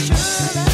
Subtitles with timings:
[0.00, 0.69] Sure.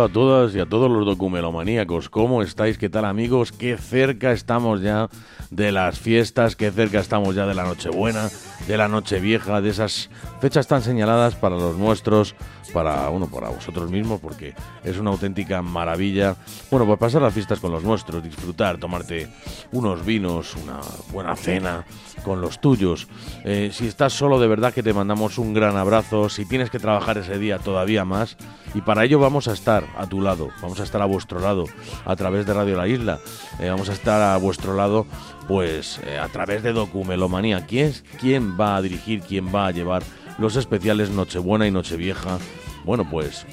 [0.00, 2.08] A todas y a todos los documelomaníacos.
[2.08, 2.78] ¿Cómo estáis?
[2.78, 3.52] ¿Qué tal amigos?
[3.52, 5.10] Qué cerca estamos ya
[5.50, 8.30] de las fiestas, qué cerca estamos ya de la Nochebuena,
[8.66, 10.08] de la Nochevieja, de esas
[10.40, 12.34] fechas tan señaladas para los nuestros,
[12.72, 16.36] para uno, para vosotros mismos, porque es una auténtica maravilla.
[16.70, 19.28] Bueno, pues pasar las fiestas con los nuestros, disfrutar, tomarte
[19.72, 20.80] unos vinos, una
[21.12, 21.84] buena cena
[22.24, 23.08] con los tuyos.
[23.44, 26.30] Eh, si estás solo, de verdad que te mandamos un gran abrazo.
[26.30, 28.38] Si tienes que trabajar ese día, todavía más.
[28.74, 31.64] Y para ello vamos a estar a tu lado, vamos a estar a vuestro lado
[32.04, 33.20] a través de Radio La Isla.
[33.60, 35.06] Eh, vamos a estar a vuestro lado,
[35.46, 37.66] pues eh, a través de Documelomanía.
[37.66, 40.02] ¿Quién, ¿Quién va a dirigir, quién va a llevar
[40.38, 42.38] los especiales Nochebuena y Nochevieja?
[42.84, 43.46] Bueno, pues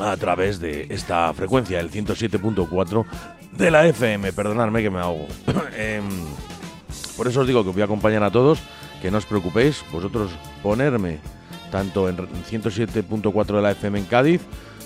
[0.00, 3.04] a través de esta frecuencia, el 107.4
[3.52, 4.32] de la FM.
[4.32, 5.26] Perdonadme que me ahogo.
[5.76, 6.04] Em,
[7.16, 8.60] por eso os digo que os voy a acompañar a todos,
[9.00, 10.30] que no os preocupéis, vosotros
[10.62, 11.18] ponerme
[11.72, 14.42] tanto en 107.4 de la FM en Cádiz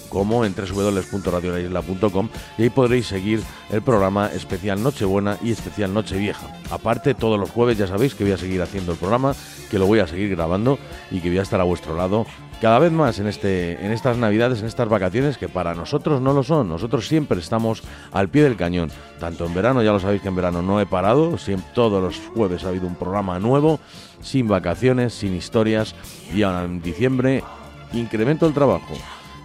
[0.09, 6.47] como en www.radiolaisla.com y ahí podréis seguir el programa especial Nochebuena y especial Nochevieja.
[6.71, 9.35] Aparte, todos los jueves ya sabéis que voy a seguir haciendo el programa,
[9.69, 10.79] que lo voy a seguir grabando
[11.11, 12.25] y que voy a estar a vuestro lado
[12.61, 16.33] cada vez más en, este, en estas navidades, en estas vacaciones, que para nosotros no
[16.33, 16.69] lo son.
[16.69, 18.91] Nosotros siempre estamos al pie del cañón.
[19.21, 22.19] Tanto en verano, ya lo sabéis que en verano no he parado, siempre, todos los
[22.35, 23.81] jueves ha habido un programa nuevo,
[24.23, 25.95] sin vacaciones, sin historias,
[26.35, 27.45] y ahora en diciembre
[27.93, 28.95] incremento el trabajo.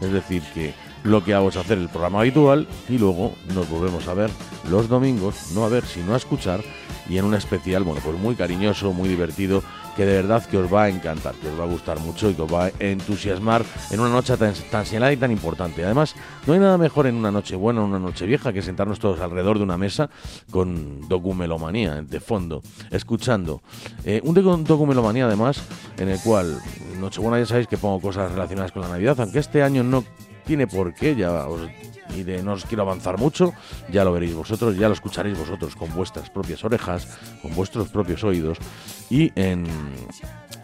[0.02, 0.74] Es decir, que
[1.04, 4.30] lo que hago es hacer el programa habitual y luego nos volvemos a ver
[4.70, 6.62] los domingos, no a ver, sino a escuchar,
[7.10, 9.64] y en un especial, bueno, pues muy cariñoso, muy divertido
[10.02, 12.34] que de verdad que os va a encantar, que os va a gustar mucho y
[12.34, 15.86] que os va a entusiasmar en una noche tan, tan señalada y tan importante.
[15.86, 16.16] Además,
[16.48, 19.20] no hay nada mejor en una noche buena, en una noche vieja, que sentarnos todos
[19.20, 20.10] alrededor de una mesa
[20.50, 23.62] con documelomanía de fondo, escuchando.
[24.04, 25.62] Eh, un documelomanía además
[26.00, 26.58] en el cual,
[27.00, 30.04] Nochebuena ya sabéis que pongo cosas relacionadas con la Navidad, aunque este año no
[30.48, 31.62] tiene por qué, ya os
[32.16, 33.54] y de no os quiero avanzar mucho,
[33.92, 37.08] ya lo veréis vosotros, ya lo escucharéis vosotros con vuestras propias orejas,
[37.42, 38.58] con vuestros propios oídos
[39.10, 39.66] y en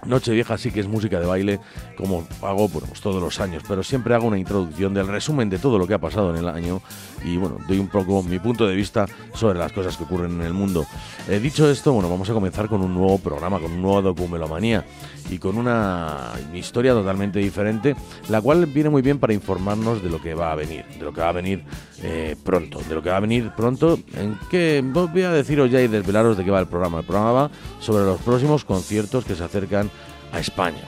[0.07, 1.59] Noche Vieja sí que es música de baile,
[1.97, 5.77] como hago pues, todos los años, pero siempre hago una introducción del resumen de todo
[5.77, 6.81] lo que ha pasado en el año
[7.23, 10.41] y bueno, doy un poco mi punto de vista sobre las cosas que ocurren en
[10.41, 10.85] el mundo.
[11.27, 14.85] Eh, dicho esto, bueno, vamos a comenzar con un nuevo programa, con un nuevo documelomanía
[15.29, 17.95] y con una historia totalmente diferente,
[18.29, 21.13] la cual viene muy bien para informarnos de lo que va a venir, de lo
[21.13, 21.63] que va a venir
[22.03, 25.81] eh, pronto, de lo que va a venir pronto, en que voy a deciros ya
[25.81, 26.99] y desvelaros de qué va el programa.
[26.99, 29.89] El programa va sobre los próximos conciertos que se acercan
[30.31, 30.83] a España.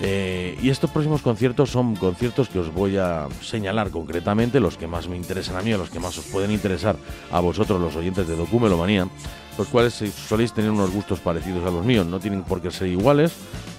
[0.00, 4.86] Eh, y estos próximos conciertos son conciertos que os voy a señalar concretamente, los que
[4.86, 6.96] más me interesan a mí, los que más os pueden interesar
[7.32, 9.08] a vosotros, los oyentes de Documelomanía,
[9.56, 12.86] los cuales soléis tener unos gustos parecidos a los míos, no tienen por qué ser
[12.86, 13.32] iguales.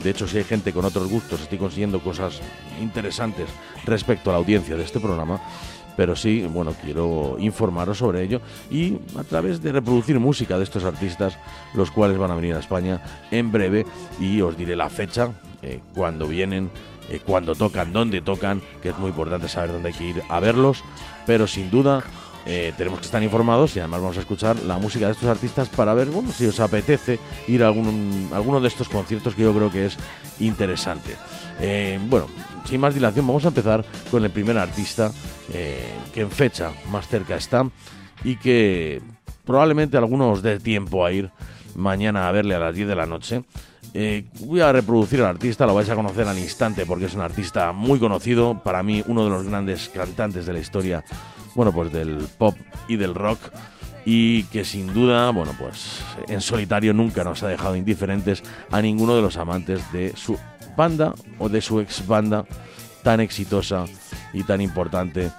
[0.04, 2.42] De hecho, si hay gente con otros gustos, estoy consiguiendo cosas
[2.82, 3.48] interesantes
[3.86, 5.40] respecto a la audiencia de este programa
[6.00, 8.40] pero sí, bueno, quiero informaros sobre ello
[8.72, 11.38] y a través de reproducir música de estos artistas,
[11.74, 13.01] los cuales van a venir a España
[13.31, 13.86] en breve
[14.18, 16.69] y os diré la fecha, eh, cuando vienen,
[17.10, 20.40] eh, cuando tocan, dónde tocan, que es muy importante saber dónde hay que ir a
[20.40, 20.86] verlos,
[21.25, 22.02] pero sin duda
[22.45, 25.68] eh, tenemos que estar informados y además vamos a escuchar la música de estos artistas
[25.68, 27.19] para ver bueno, si os apetece
[27.50, 29.98] ir a algún, alguno de estos conciertos que yo creo que es
[30.40, 31.18] interesante.
[32.10, 32.28] Bueno,
[32.66, 35.12] sin más dilación, vamos a empezar con el primer artista
[35.54, 37.68] eh, que en fecha más cerca está
[38.24, 39.02] y que
[39.46, 41.32] probablemente algunos dé tiempo a ir
[41.76, 43.44] mañana a verle a las 10 de la noche.
[43.96, 47.22] Eh, voy a reproducir al artista, lo vais a conocer al instante porque es un
[47.22, 51.04] artista muy conocido, para mí uno de los grandes cantantes de la historia,
[51.56, 52.56] bueno, pues del pop
[52.88, 53.40] y del rock
[54.06, 59.16] y que sin duda, bueno, pues en solitario nunca nos ha dejado indiferentes a ninguno
[59.16, 60.38] de los amantes de su
[60.80, 62.46] banda o de su ex banda
[63.04, 63.84] tan exitosa
[64.31, 65.30] y tan importante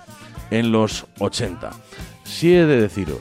[0.51, 1.71] en los 80.
[2.25, 3.21] Si he de deciros,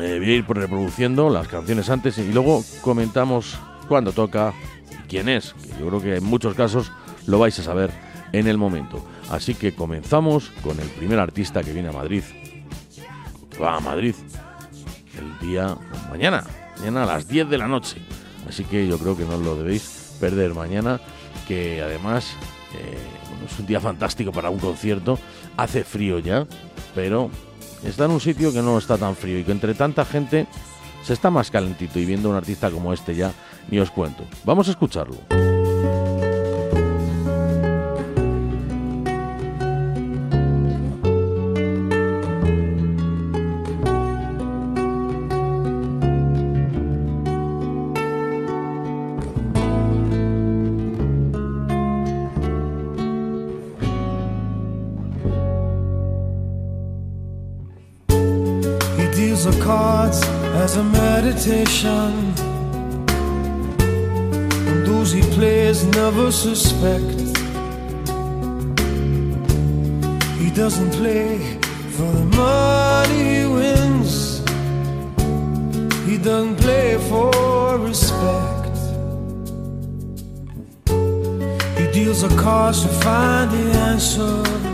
[0.00, 4.54] eh, voy a ir reproduciendo las canciones antes y luego comentamos cuándo toca
[5.06, 6.90] quién es, que yo creo que en muchos casos
[7.26, 7.90] lo vais a saber
[8.32, 9.04] en el momento.
[9.30, 12.22] Así que comenzamos con el primer artista que viene a Madrid,
[13.62, 14.14] va a Madrid
[15.18, 15.76] el día
[16.08, 16.44] mañana,
[16.78, 17.98] mañana a las 10 de la noche.
[18.48, 21.00] Así que yo creo que no lo debéis perder mañana,
[21.46, 22.34] que además
[22.74, 22.96] eh,
[23.50, 25.18] es un día fantástico para un concierto.
[25.56, 26.46] Hace frío ya,
[26.94, 27.30] pero
[27.84, 30.46] está en un sitio que no está tan frío y que entre tanta gente
[31.02, 33.32] se está más calentito y viendo un artista como este ya,
[33.70, 34.24] ni os cuento.
[34.44, 35.53] Vamos a escucharlo.
[59.34, 62.12] As a meditation.
[64.68, 67.18] And those he plays never suspect.
[70.38, 71.38] He doesn't play
[71.96, 74.38] for the money he wins.
[76.08, 78.76] He doesn't play for respect.
[81.78, 84.73] He deals a cards to find the answer.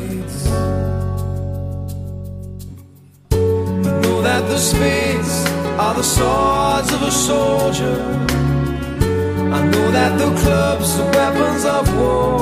[4.61, 5.45] The spades
[5.79, 7.97] are the swords of a soldier.
[9.57, 12.41] I know that the clubs are weapons of war.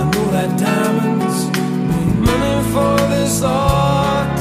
[0.00, 1.38] I know that diamonds
[1.88, 4.38] mean money for this art.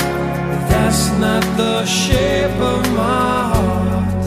[0.49, 4.25] But that's not the shape of my heart.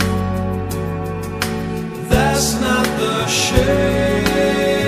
[2.09, 4.84] That's not the shape.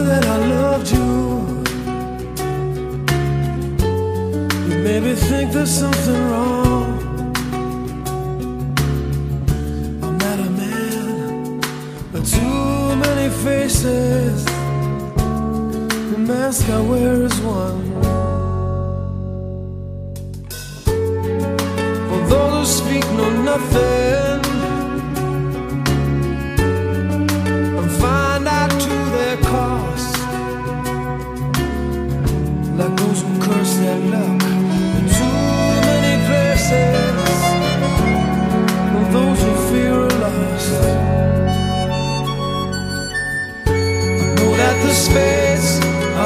[0.00, 1.10] That I loved you?
[4.68, 6.88] You maybe think there's something wrong.
[10.02, 11.60] I'm not a man
[12.12, 14.44] with too many faces.
[16.12, 17.84] The mask I wear is one.
[22.08, 24.49] For those who speak know nothing.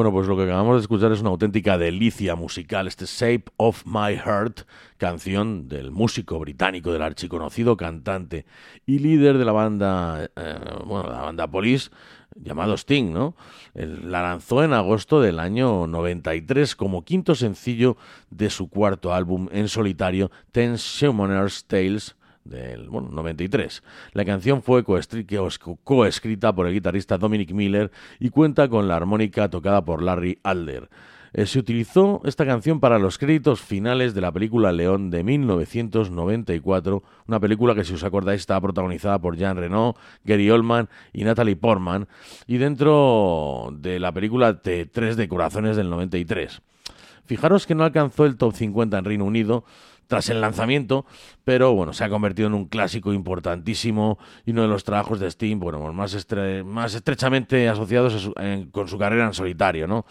[0.00, 3.84] Bueno, pues lo que acabamos de escuchar es una auténtica delicia musical, este Shape of
[3.84, 4.60] My Heart,
[4.96, 8.46] canción del músico británico, del archiconocido cantante
[8.86, 11.90] y líder de la banda, eh, bueno, la banda Police,
[12.34, 13.36] llamado Sting, ¿no?
[13.74, 17.98] La lanzó en agosto del año 93 como quinto sencillo
[18.30, 22.16] de su cuarto álbum en solitario, Ten Summoner's Tales,
[22.50, 23.82] del bueno, 93.
[24.12, 29.82] La canción fue coescrita por el guitarrista Dominic Miller y cuenta con la armónica tocada
[29.84, 30.90] por Larry Alder.
[31.32, 37.02] Eh, se utilizó esta canción para los créditos finales de la película León de 1994,
[37.28, 41.54] una película que si os acordáis estaba protagonizada por Jean Reno, Gary Oldman y Natalie
[41.54, 42.08] Portman,
[42.48, 46.62] y dentro de la película T3 de Corazones del 93.
[47.26, 49.64] Fijaros que no alcanzó el top 50 en Reino Unido,
[50.10, 51.06] tras el lanzamiento,
[51.44, 55.30] pero bueno, se ha convertido en un clásico importantísimo y uno de los trabajos de
[55.30, 60.04] Steam, bueno, más, estre más estrechamente asociados su en, con su carrera en solitario, ¿no?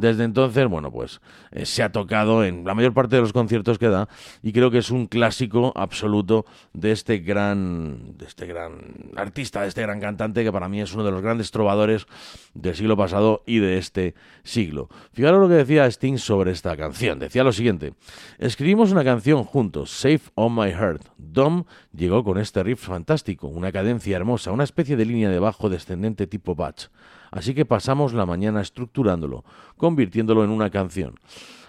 [0.00, 3.78] Desde entonces, bueno, pues eh, se ha tocado en la mayor parte de los conciertos
[3.78, 4.08] que da
[4.42, 9.68] y creo que es un clásico absoluto de este gran, de este gran artista, de
[9.68, 12.06] este gran cantante que para mí es uno de los grandes trovadores
[12.54, 14.88] del siglo pasado y de este siglo.
[15.12, 17.18] Fijaros lo que decía Sting sobre esta canción.
[17.18, 17.92] Decía lo siguiente:
[18.38, 21.08] escribimos una canción juntos, Safe on My Heart.
[21.18, 21.64] Dom
[21.94, 26.26] llegó con este riff fantástico, una cadencia hermosa, una especie de línea de bajo descendente
[26.26, 26.86] tipo batch.
[27.30, 29.44] Así que pasamos la mañana estructurándolo,
[29.76, 31.14] convirtiéndolo en una canción.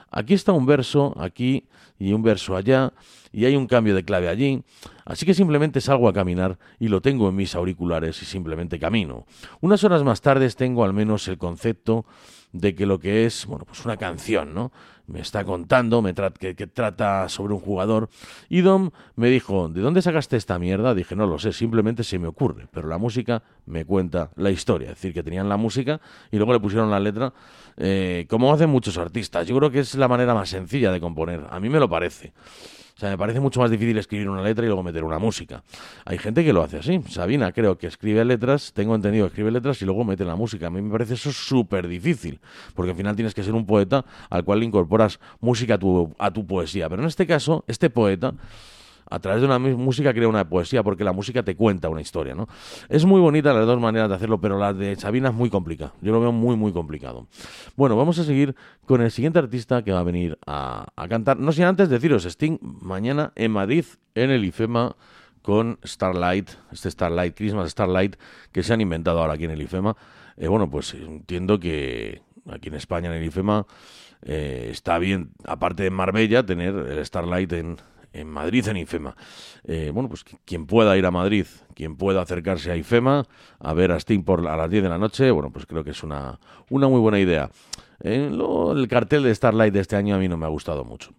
[0.09, 2.91] Aquí está un verso, aquí y un verso allá,
[3.31, 4.61] y hay un cambio de clave allí.
[5.05, 9.25] Así que simplemente salgo a caminar y lo tengo en mis auriculares y simplemente camino.
[9.61, 12.05] Unas horas más tarde tengo al menos el concepto
[12.53, 14.71] de que lo que es, bueno, pues una canción, ¿no?
[15.07, 18.09] Me está contando, me tra que, trata sobre un jugador.
[18.47, 20.93] Y Dom me dijo, ¿de dónde sacaste esta mierda?
[20.93, 22.67] Dije, no lo sé, simplemente se me ocurre.
[22.71, 24.91] Pero la música me cuenta la historia.
[24.91, 25.99] Es decir, que tenían la música
[26.31, 27.33] y luego le pusieron la letra,
[27.75, 29.47] eh, como hacen muchos artistas.
[29.47, 31.45] Yo creo que es la manera más sencilla de componer.
[31.49, 32.31] A mí me lo parece.
[33.01, 35.63] Sea, me parece mucho más difícil escribir una letra y luego meter una música.
[36.05, 37.01] Hay gente que lo hace así.
[37.09, 40.67] Sabina creo que escribe letras, tengo entendido escribe letras y luego mete la música.
[40.67, 42.39] A mí me parece eso súper difícil,
[42.75, 46.13] porque al final tienes que ser un poeta al cual le incorporas música a tu,
[46.19, 46.89] a tu poesía.
[46.89, 48.35] Pero en este caso, este poeta
[49.11, 52.33] a través de una música crea una poesía, porque la música te cuenta una historia,
[52.33, 52.47] ¿no?
[52.87, 55.93] Es muy bonita las dos maneras de hacerlo, pero la de Sabina es muy complicada.
[56.01, 57.27] Yo lo veo muy, muy complicado.
[57.75, 61.37] Bueno, vamos a seguir con el siguiente artista que va a venir a, a cantar.
[61.37, 63.83] No sin antes deciros, Sting, mañana en Madrid,
[64.15, 64.95] en el IFEMA,
[65.41, 68.15] con Starlight, este Starlight, Christmas Starlight,
[68.53, 69.97] que se han inventado ahora aquí en el IFEMA.
[70.37, 73.65] Eh, bueno, pues entiendo que aquí en España, en el IFEMA,
[74.21, 77.77] eh, está bien, aparte de Marbella, tener el Starlight en,
[78.13, 79.15] en Madrid, en IFEMA.
[79.63, 83.25] Eh, bueno, pues quien pueda ir a Madrid, quien pueda acercarse a IFEMA,
[83.59, 85.91] a ver a Steam por, a las 10 de la noche, bueno, pues creo que
[85.91, 86.39] es una,
[86.69, 87.49] una muy buena idea.
[88.03, 91.11] El cartel de Starlight de este año a mí no me ha gustado mucho.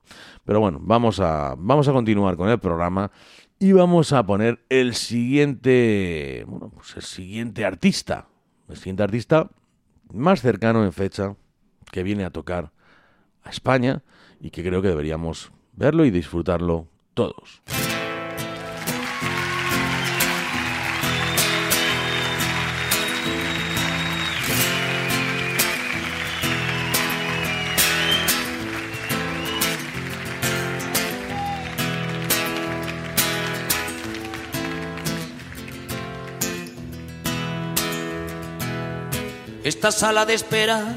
[0.44, 3.12] Pero bueno, vamos a, vamos a continuar con el programa
[3.58, 8.26] y vamos a poner el siguiente, bueno, pues el siguiente artista,
[8.68, 9.50] el siguiente artista
[10.12, 11.36] más cercano en fecha
[11.92, 12.72] que viene a tocar
[13.44, 14.02] a España
[14.40, 17.60] y que creo que deberíamos verlo y disfrutarlo todos.
[39.64, 40.94] Esta sala de espera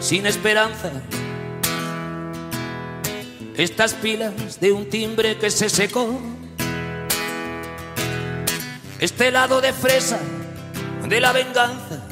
[0.00, 0.92] sin esperanza
[3.56, 6.18] estas pilas de un timbre que se secó,
[8.98, 10.18] este lado de fresa
[11.08, 12.02] de la venganza,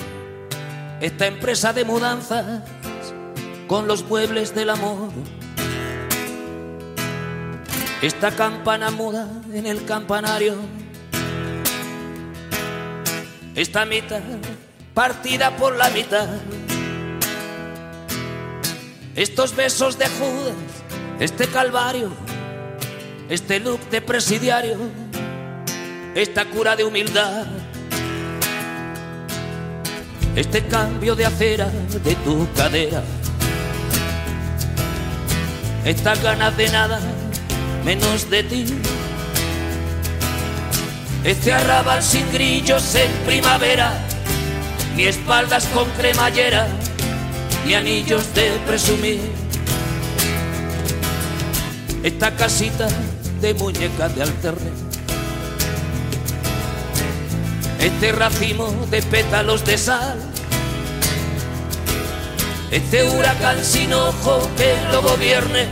[1.00, 2.62] esta empresa de mudanzas
[3.66, 5.11] con los muebles del amor.
[8.02, 10.56] Esta campana muda en el campanario.
[13.54, 14.20] Esta mitad
[14.94, 16.28] partida por la mitad.
[19.14, 20.54] Estos besos de Judas,
[21.23, 22.11] este calvario,
[23.29, 24.76] este look de presidiario,
[26.14, 27.47] esta cura de humildad.
[30.35, 31.71] Este cambio de acera
[32.02, 33.02] de tu cadera
[35.85, 37.00] estas ganas de nada
[37.85, 38.64] menos de ti.
[41.25, 43.93] Este arrabal sin grillos en primavera,
[44.97, 46.69] ni espaldas con cremallera,
[47.67, 49.32] ni anillos de presumir.
[52.02, 52.88] Esta casita
[53.40, 54.71] de muñecas de alterne.
[57.80, 60.32] Este racimo de pétalos de sal
[62.73, 65.66] este huracán sin ojo que lo gobierne,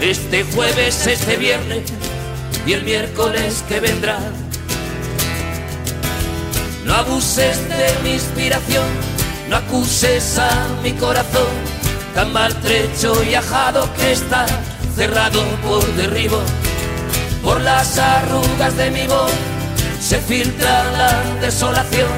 [0.00, 1.92] este jueves, este viernes
[2.66, 4.18] y el miércoles que vendrá.
[6.86, 8.86] No abuses de mi inspiración,
[9.50, 11.48] no acuses a mi corazón,
[12.14, 14.46] tan maltrecho y ajado que está
[14.96, 16.40] cerrado por derribo.
[17.42, 19.30] Por las arrugas de mi voz
[20.00, 22.10] se filtra la desolación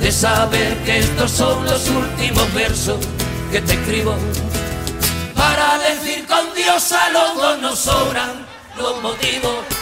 [0.00, 2.98] de saber que estos son los últimos versos
[3.50, 4.16] que te escribo
[5.34, 8.46] para decir con Dios a los dos nos sobran
[8.78, 9.81] los motivos.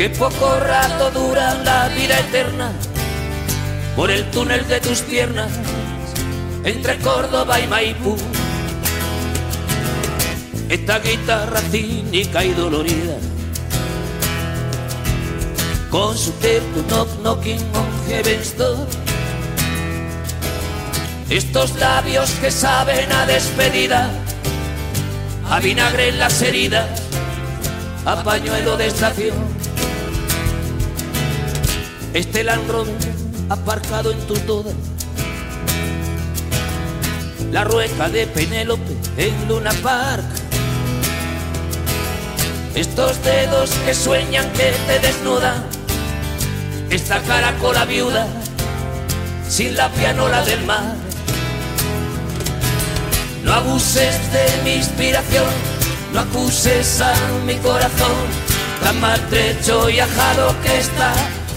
[0.00, 2.72] que poco rato dura la vida eterna
[3.94, 5.52] por el túnel de tus piernas
[6.64, 8.16] entre Córdoba y Maipú.
[10.70, 13.18] Esta guitarra cínica y dolorida
[15.90, 18.86] con su tempo knock knocking on heaven's door.
[21.28, 24.10] Estos labios que saben a despedida,
[25.50, 26.88] a vinagre en las heridas,
[28.06, 29.59] a pañuelo de estación
[32.14, 32.70] este Land
[33.48, 34.72] aparcado en tu toda.
[37.52, 40.24] La rueca de Penélope en Luna Park.
[42.74, 45.64] Estos dedos que sueñan que te desnudan.
[46.90, 48.26] Esta caracola viuda
[49.48, 50.94] sin la pianola del mar.
[53.44, 55.46] No abuses de mi inspiración,
[56.12, 57.12] no acuses a
[57.46, 58.14] mi corazón,
[58.82, 61.12] tan maltrecho y ajado que está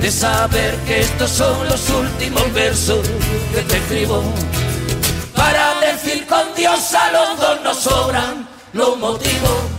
[0.00, 3.08] de saber que estos son los últimos versos
[3.54, 4.22] que te escribo.
[5.34, 9.76] Para decir con Dios a los dos nos sobran los motivos.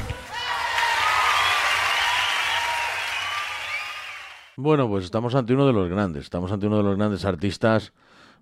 [4.56, 7.94] Bueno, pues estamos ante uno de los grandes, estamos ante uno de los grandes artistas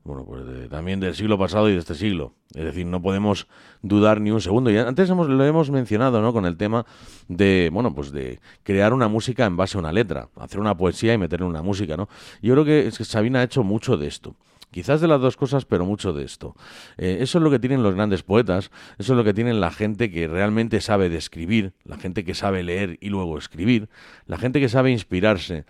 [0.05, 2.33] bueno, pues también del siglo pasado y de este siglo.
[2.53, 3.47] Es decir, no podemos
[3.81, 4.69] dudar ni un segundo.
[4.69, 6.31] Y antes hemos, lo hemos mencionado, ¿no?
[6.31, 6.85] Con el tema
[7.27, 11.13] de, bueno, pues de crear una música en base a una letra, hacer una poesía
[11.15, 12.07] y meterle una música, ¿no?
[12.43, 14.35] Yo creo que Sabina ha hecho mucho de esto.
[14.75, 16.53] Quizás de las dos cosas, pero mucho de esto.
[16.97, 19.71] Eh, eso es lo que tienen los grandes poetas, eso es lo que tienen la
[19.71, 23.87] gente que realmente sabe describir, la gente que sabe leer y luego escribir,
[24.27, 25.63] la gente que sabe inspirarse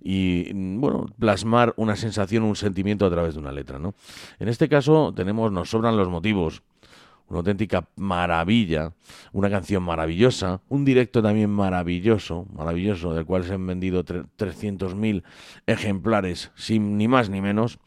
[0.00, 3.94] y, mm, bueno, plasmar una sensación, un sentimiento a través de una letra, ¿no?
[4.38, 6.62] En este caso tenemos, nos sobran los motivos,
[7.30, 8.92] una auténtica maravilla,
[9.32, 15.24] una canción maravillosa, un directo también maravilloso, maravilloso, del cual se han vendido 300.000
[15.66, 17.80] ejemplares, sin ni más ni menos.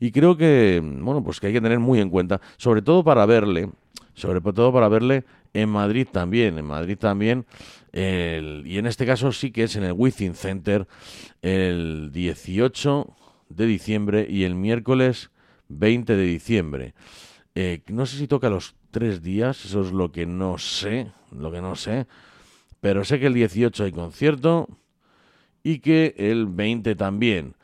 [0.00, 3.26] Y creo que, bueno, pues que hay que tener muy en cuenta, sobre todo para
[3.26, 3.70] verle,
[4.14, 7.46] sobre todo para verle en Madrid también, en Madrid también,
[7.92, 10.86] y en este caso sí que es en el Within Center
[11.42, 13.16] el 18
[13.48, 15.30] de diciembre y el miércoles
[15.68, 16.94] 20 de diciembre.
[17.54, 21.50] Eh, no sé si toca los tres días, eso es lo que no sé, lo
[21.50, 22.06] que no sé,
[22.80, 24.68] pero sé que el 18 hay concierto
[25.62, 27.54] y que el 20 también.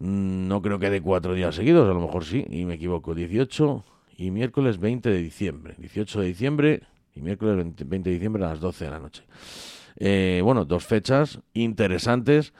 [0.00, 3.14] Mm, no creo que de cuatro días seguidos, a lo mejor sí, y me equivoco.
[3.14, 3.84] 18
[4.16, 5.74] y miércoles 20 de diciembre.
[5.78, 6.82] 18 de diciembre
[7.14, 9.22] y miércoles 20, de diciembre a las 12 de la noche.
[9.96, 12.54] Eh, bueno, dos fechas interesantes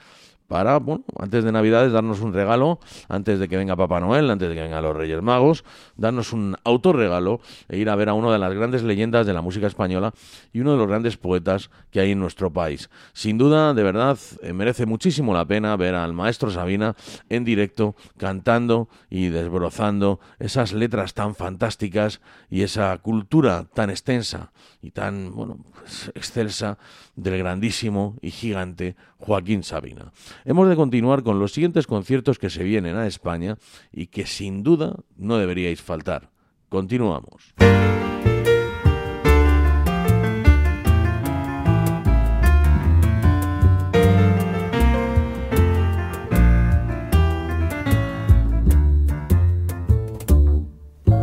[0.51, 4.49] para, bueno, antes de Navidades darnos un regalo, antes de que venga Papá Noel, antes
[4.49, 5.63] de que vengan los Reyes Magos,
[5.97, 9.43] darnos un autorregalo e ir a ver a una de las grandes leyendas de la
[9.43, 10.13] música española
[10.53, 12.91] y uno de los grandes poetas que hay en nuestro país.
[13.13, 16.97] Sin duda, de verdad, eh, merece muchísimo la pena ver al maestro Sabina
[17.29, 24.51] en directo cantando y desbrozando esas letras tan fantásticas y esa cultura tan extensa
[24.83, 26.79] y tan, bueno, pues, excelsa
[27.17, 30.13] del grandísimo y gigante Joaquín Sabina.
[30.45, 33.59] Hemos de continuar con los siguientes conciertos que se vienen a España
[33.93, 36.31] y que sin duda no deberíais faltar.
[36.69, 37.55] Continuamos.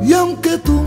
[0.07, 0.86] Y aunque tú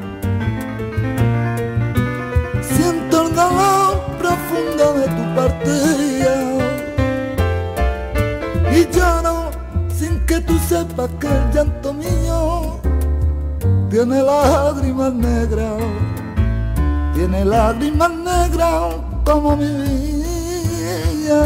[5.35, 6.35] Partida
[8.71, 9.51] y lloro
[9.93, 12.79] sin que tú sepas que el llanto mío
[13.89, 15.81] tiene lágrimas negras,
[17.13, 19.67] tiene lágrimas negras como mi
[21.25, 21.41] vida.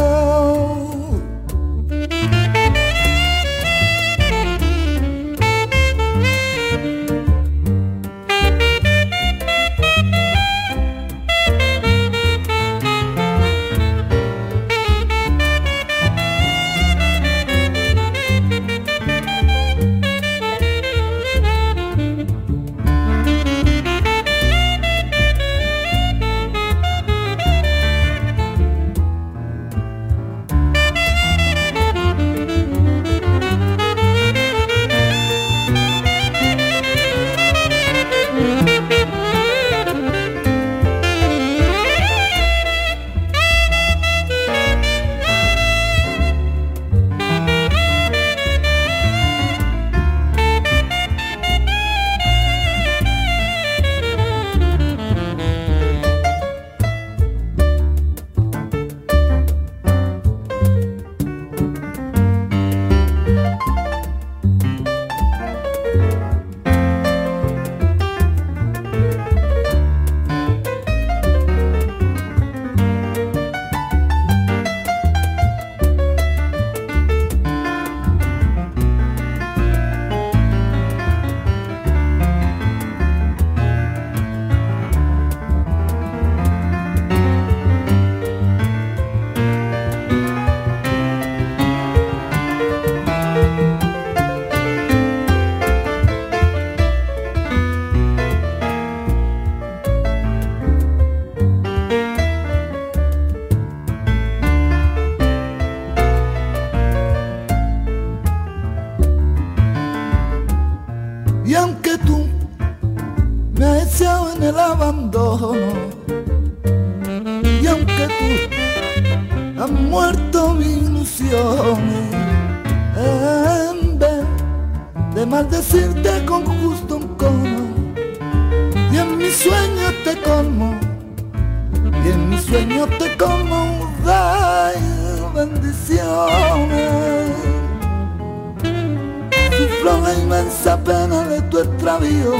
[141.08, 142.34] De tu extravío.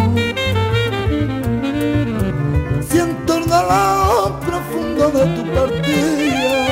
[2.89, 6.67] Siento el dolor profundo de tu partida.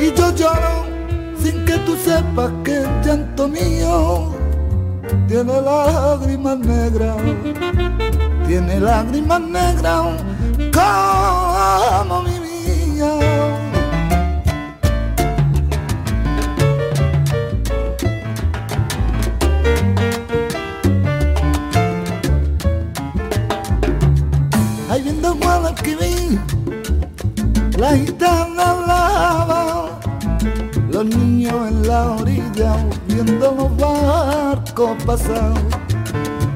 [0.00, 0.84] Y yo lloro
[1.40, 4.34] sin que tú sepas que el llanto mío
[5.28, 7.16] tiene lágrimas negras,
[8.46, 10.06] tiene lágrimas negras
[10.72, 12.35] como mi
[27.86, 30.00] la gitana lava,
[30.90, 32.72] los niños en la orilla
[33.06, 35.54] viendo los barcos pasar.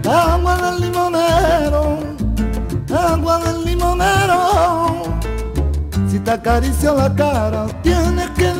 [0.09, 1.99] Agua del limonero,
[3.13, 4.39] agua del limonero.
[6.09, 8.60] Si te acaricio la cara, tienes que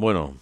[0.00, 0.32] Bueno,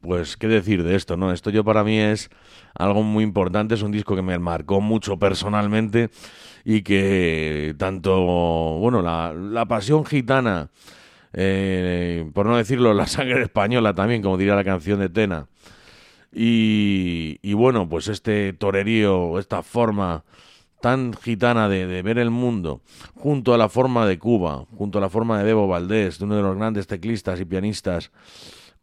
[0.00, 1.30] pues qué decir de esto, ¿no?
[1.30, 2.28] Esto yo para mí es
[2.74, 6.10] algo muy importante, es un disco que me marcó mucho personalmente
[6.64, 8.16] y que tanto,
[8.80, 10.70] bueno, la, pasión gitana,
[11.32, 15.46] eh, por no decirlo, la sangre española también, como diría la canción de Tena,
[16.32, 20.24] y, y bueno, pues este torerío, esta forma
[20.80, 22.80] tan gitana de, de, ver el mundo,
[23.14, 26.34] junto a la forma de Cuba, junto a la forma de Bebo Valdés, de uno
[26.34, 28.10] de los grandes teclistas y pianistas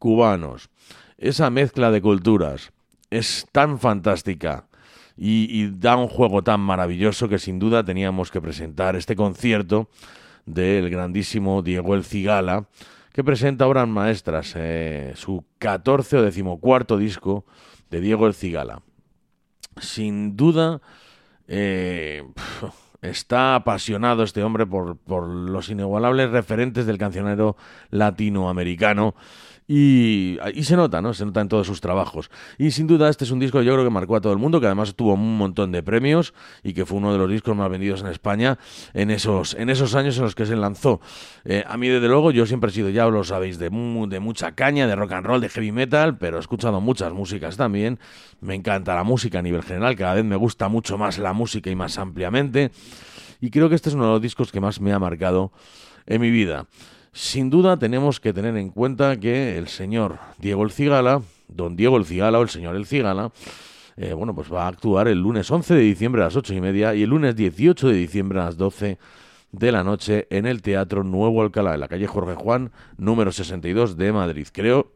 [0.04, 0.70] cubanos.
[1.18, 2.74] Esa mezcla de culturas
[3.10, 4.68] es tan fantástica
[5.16, 9.88] y, da un juego tan maravilloso que sin duda teníamos que presentar este concierto
[10.46, 12.66] del grandísimo Diego El Cigala,
[13.13, 17.46] que presenta obras maestras, eh, su 14 o decimocuarto disco
[17.89, 18.82] de Diego El Cigala.
[19.80, 20.82] Sin duda,
[21.48, 22.26] eh,
[23.02, 27.56] está apasionado este hombre por, por los inigualables referentes del cancionero
[27.89, 29.16] latinoamericano.
[29.67, 31.13] Y, se nota, ¿no?
[31.13, 32.30] Se nota en todos sus trabajos.
[32.58, 34.60] Y sin duda este es un disco yo creo que marcó a todo el mundo,
[34.60, 37.69] que además tuvo un montón de premios y que fue uno de los discos más
[37.69, 38.58] vendidos en España
[38.93, 40.99] en esos, en esos años en los que se lanzó.
[41.45, 44.54] Eh, a mí desde luego yo siempre he sido, ya lo sabéis, de, de mucha
[44.54, 47.99] caña, de rock and roll, de heavy metal, pero he escuchado muchas músicas también.
[48.41, 51.69] Me encanta la música a nivel general, cada vez me gusta mucho más la música
[51.69, 52.71] y más ampliamente.
[53.39, 55.52] Y creo que este es uno de los discos que más me ha marcado
[56.06, 56.67] en mi vida.
[57.13, 61.97] Sin duda tenemos que tener en cuenta que el señor Diego El Cigala, don Diego
[61.97, 63.32] El Cigala o el señor El Cigala,
[63.97, 66.62] eh, bueno, pues va a actuar el lunes 11 de diciembre a las 8 y
[66.62, 68.97] media y el lunes 18 de diciembre a las 12
[69.52, 73.95] de la noche en el Teatro Nuevo Alcalá, en la calle Jorge Juan, número 62
[73.95, 74.47] de Madrid.
[74.52, 74.91] Creo,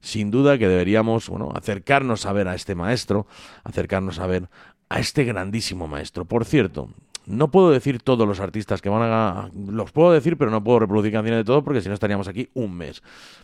[0.00, 3.26] sin duda, que deberíamos, bueno, acercarnos a ver a este maestro,
[3.64, 4.48] acercarnos a ver
[4.88, 6.24] a este grandísimo maestro.
[6.24, 6.88] Por cierto,
[7.30, 9.50] no puedo decir todos los artistas que van a...
[9.54, 12.48] Los puedo decir, pero no puedo reproducir canciones de todo porque si no estaríamos aquí
[12.54, 13.02] un mes.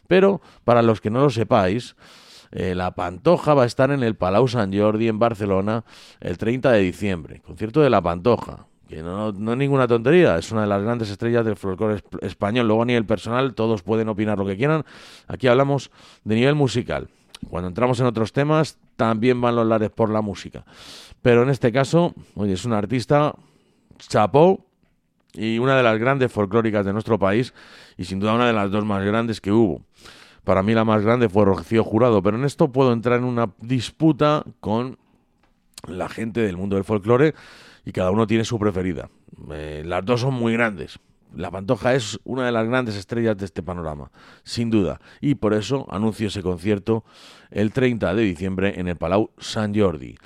[0.08, 1.96] Pero, para los que no lo sepáis,
[2.50, 5.84] eh, La Pantoja va a estar en el Palau Sant Jordi en Barcelona
[6.20, 7.40] el 30 de diciembre.
[7.40, 8.66] Concierto de La Pantoja.
[8.88, 12.68] Que no, no es ninguna tontería, es una de las grandes estrellas del folclore español.
[12.68, 14.84] Luego a nivel personal todos pueden opinar lo que quieran.
[15.26, 15.90] Aquí hablamos
[16.22, 17.08] de nivel musical.
[17.50, 20.64] Cuando entramos en otros temas también van los lares por la música.
[21.20, 23.34] Pero en este caso, oye, es un artista
[23.98, 24.64] chapó
[25.32, 27.52] y una de las grandes folclóricas de nuestro país
[27.96, 29.82] y sin duda una de las dos más grandes que hubo.
[30.44, 33.50] Para mí la más grande fue Rocío Jurado, pero en esto puedo entrar en una
[33.60, 34.96] disputa con
[35.88, 37.34] la gente del mundo del folclore
[37.84, 39.10] y cada uno tiene su preferida.
[39.52, 40.98] Eh, las dos son muy grandes,
[41.34, 44.10] La Pantoja es una de las grandes estrellas de este panorama,
[44.42, 47.04] sin duda, y por eso anuncio ese concierto
[47.50, 50.16] el 30 de diciembre en el Palau San Jordi.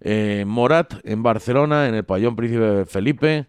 [0.00, 3.46] Eh, Morat en Barcelona, en el Pabellón Príncipe Felipe,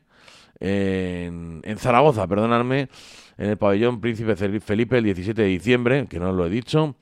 [0.59, 2.89] en, en Zaragoza, perdonadme,
[3.37, 6.95] en el Pabellón Príncipe Felipe el 17 de diciembre, que no lo he dicho.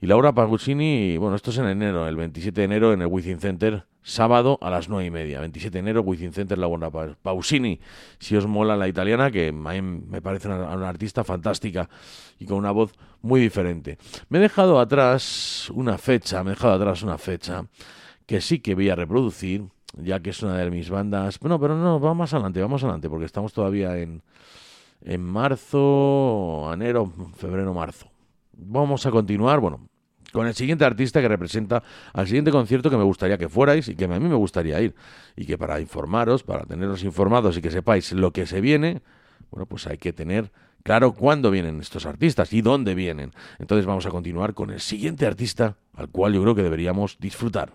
[0.00, 3.38] Y Laura Paguccini, bueno, esto es en enero, el 27 de enero en el Wizzing
[3.38, 5.38] Center, sábado a las 9 y media.
[5.38, 7.80] 27 de enero, Wizzing Center, Laura Pausini.
[8.18, 11.88] Si os mola la italiana, que a mí me parece una, artista fantástica
[12.38, 13.96] y con una voz muy diferente.
[14.28, 17.64] Me he dejado atrás una fecha, me he dejado atrás una fecha
[18.26, 19.64] que sí que voy a reproducir,
[19.96, 21.38] ya que es una de mis bandas.
[21.38, 24.22] Bueno, pero no, vamos adelante, vamos adelante, porque estamos todavía en,
[25.02, 28.08] en marzo, enero, febrero, marzo.
[28.52, 29.80] Vamos a continuar, bueno,
[30.32, 31.82] con el siguiente artista que representa
[32.12, 34.94] al siguiente concierto que me gustaría que fuerais y que a mí me gustaría ir.
[35.36, 39.02] Y que para informaros, para teneros informados y que sepáis lo que se viene,
[39.50, 40.50] bueno, pues hay que tener
[40.82, 43.32] claro cuándo vienen estos artistas y dónde vienen.
[43.58, 47.74] Entonces vamos a continuar con el siguiente artista al cual yo creo que deberíamos disfrutar.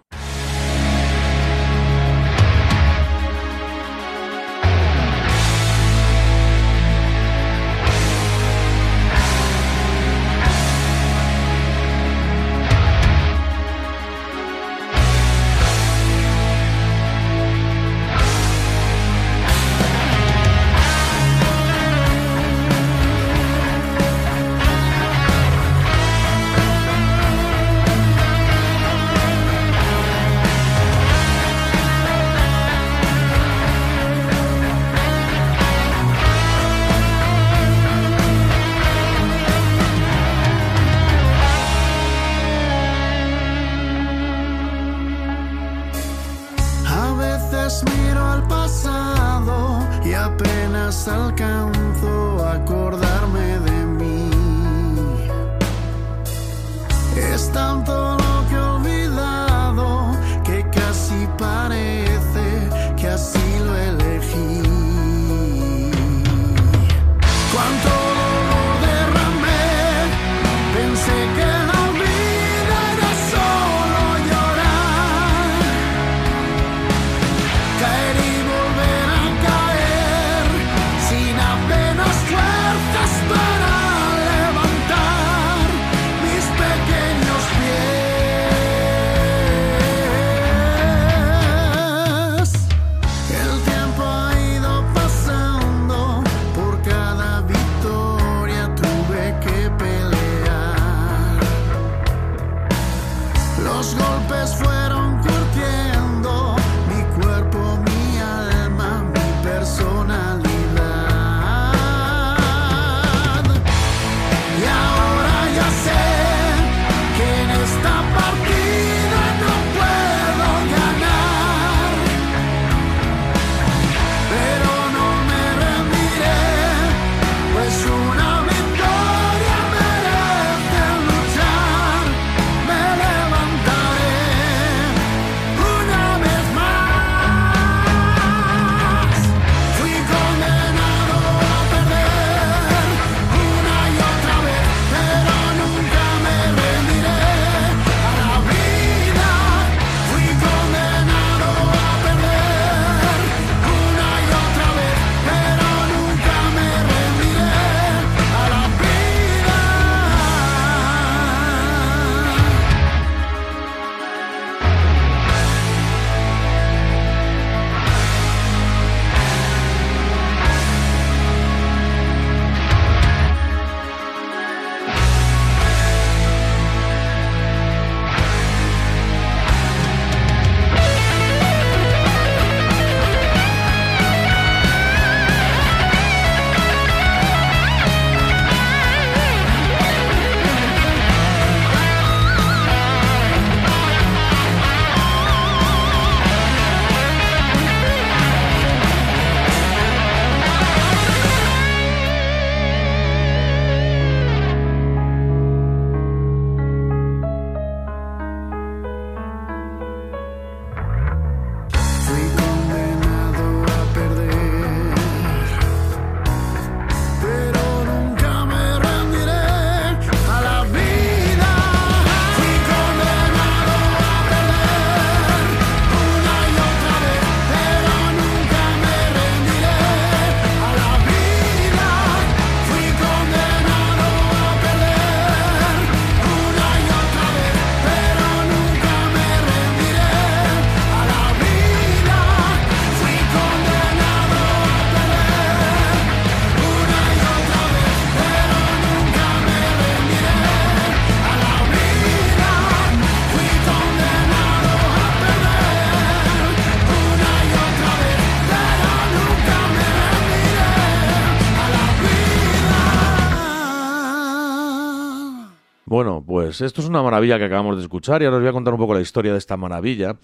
[266.48, 268.74] Pues esto es una maravilla que acabamos de escuchar y ahora os voy a contar
[268.74, 270.16] un poco la historia de esta maravilla.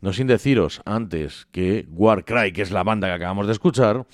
[0.00, 4.06] No sin deciros antes que Warcry, que es la banda que acabamos de escuchar,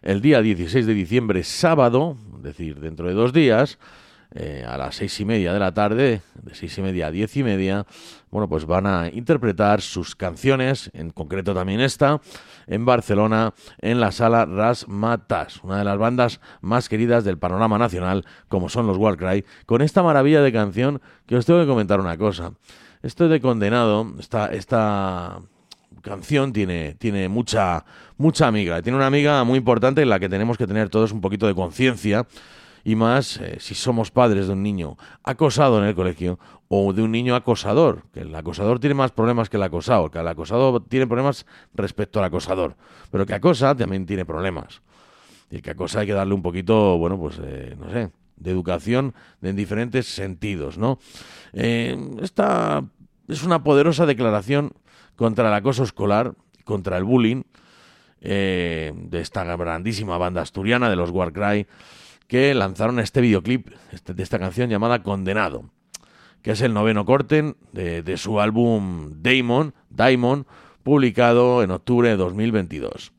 [0.00, 3.80] el día 16 de diciembre, sábado, es decir, dentro de dos días,
[4.34, 7.36] eh, a las seis y media de la tarde, de seis y media a diez
[7.36, 7.86] y media,
[8.30, 12.20] bueno, pues van a interpretar sus canciones, en concreto también esta,
[12.66, 17.78] en Barcelona, en la sala Ras Matas, una de las bandas más queridas del panorama
[17.78, 21.98] nacional, como son los Warcry, con esta maravilla de canción que os tengo que comentar
[21.98, 22.52] una cosa.
[23.02, 25.40] Esto de condenado, esta, esta
[26.02, 27.84] canción tiene, tiene mucha,
[28.16, 28.82] mucha amiga.
[28.82, 31.54] Tiene una amiga muy importante en la que tenemos que tener todos un poquito de
[31.54, 32.26] conciencia
[32.84, 37.02] y más eh, si somos padres de un niño acosado en el colegio o de
[37.02, 40.80] un niño acosador, que el acosador tiene más problemas que el acosado, que el acosado
[40.82, 42.76] tiene problemas respecto al acosador,
[43.10, 44.82] pero que acosa también tiene problemas.
[45.50, 49.14] Y que acosa hay que darle un poquito, bueno, pues eh, no sé, de educación
[49.40, 50.98] en diferentes sentidos, ¿no?
[51.54, 52.84] Eh, esta
[53.28, 54.72] es una poderosa declaración
[55.16, 57.42] contra el acoso escolar, contra el bullying,
[58.20, 61.68] de esta grandísima banda asturiana de los Warcry,
[62.28, 65.64] que lanzaron este videoclip este, de esta canción llamada Condenado,
[66.42, 70.46] que es el noveno corte de, su álbum Daemon, Daimon,
[70.82, 73.12] publicado en octubre de 2022.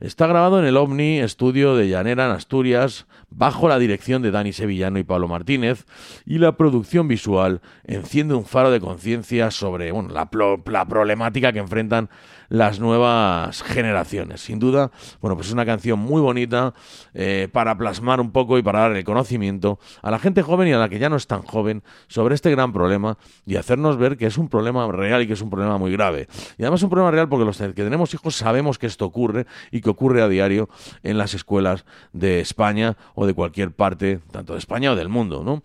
[0.00, 3.06] Está grabado en el OVNI Estudio de Llanera, en Asturias,
[3.36, 5.84] bajo la dirección de Dani Sevillano y Pablo Martínez,
[6.24, 10.28] y la producción visual enciende un faro de conciencia sobre bueno, la,
[10.66, 12.08] la, problemática que enfrentan
[12.48, 14.40] las nuevas generaciones.
[14.40, 16.74] Sin duda, bueno, pues es una canción muy bonita
[17.12, 20.72] eh, para plasmar un poco y para dar el conocimiento a la gente joven y
[20.72, 24.16] a la que ya no es tan joven sobre este gran problema y hacernos ver
[24.16, 26.28] que es un problema real y que es un problema muy grave.
[26.56, 29.46] Y además es un problema real porque los que tenemos hijos sabemos que esto ocurre
[29.70, 30.68] y que ocurre a diario
[31.02, 35.42] en las escuelas de España o de cualquier parte, tanto de España o del mundo,
[35.44, 35.62] ¿no?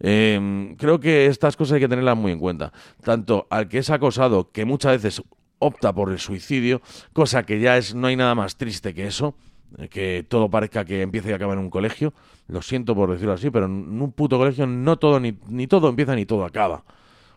[0.00, 2.72] Eh, creo que estas cosas hay que tenerlas muy en cuenta.
[3.02, 5.22] Tanto al que es acosado, que muchas veces
[5.58, 6.82] opta por el suicidio,
[7.12, 9.34] cosa que ya es, no hay nada más triste que eso,
[9.78, 12.12] eh, que todo parezca que empiece y acaba en un colegio.
[12.48, 15.88] Lo siento por decirlo así, pero en un puto colegio no todo, ni, ni todo
[15.88, 16.84] empieza ni todo acaba.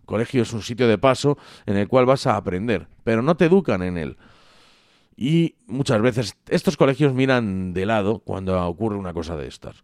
[0.06, 3.46] Colegio es un sitio de paso en el cual vas a aprender, pero no te
[3.46, 4.18] educan en él.
[5.18, 9.84] Y muchas veces estos colegios miran de lado cuando ocurre una cosa de estas.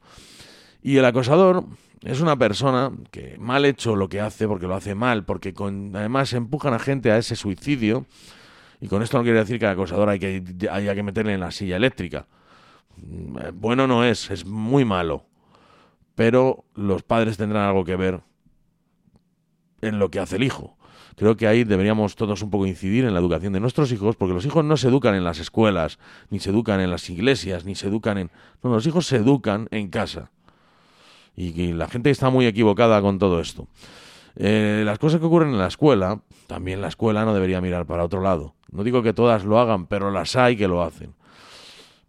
[0.81, 1.65] Y el acosador
[2.03, 5.95] es una persona que mal hecho lo que hace, porque lo hace mal, porque con,
[5.95, 8.05] además empujan a gente a ese suicidio.
[8.81, 11.39] Y con esto no quiere decir que el acosador hay que, haya que meterle en
[11.39, 12.27] la silla eléctrica.
[12.97, 15.27] Mm, bueno no es, es muy malo.
[16.15, 18.21] Pero los padres tendrán algo que ver
[19.81, 20.77] en lo que hace el hijo.
[21.15, 24.33] Creo que ahí deberíamos todos un poco incidir en la educación de nuestros hijos, porque
[24.33, 25.99] los hijos no se educan en las escuelas,
[26.29, 28.31] ni se educan en las iglesias, ni se educan en...
[28.63, 30.31] No, los hijos se educan en casa.
[31.35, 33.67] Y, la gente está muy equivocada con todo esto.
[34.35, 38.03] Eh, las cosas que ocurren en la escuela, también la escuela no debería mirar para
[38.03, 38.55] otro lado.
[38.71, 41.13] No digo que todas lo hagan, pero las hay que lo hacen.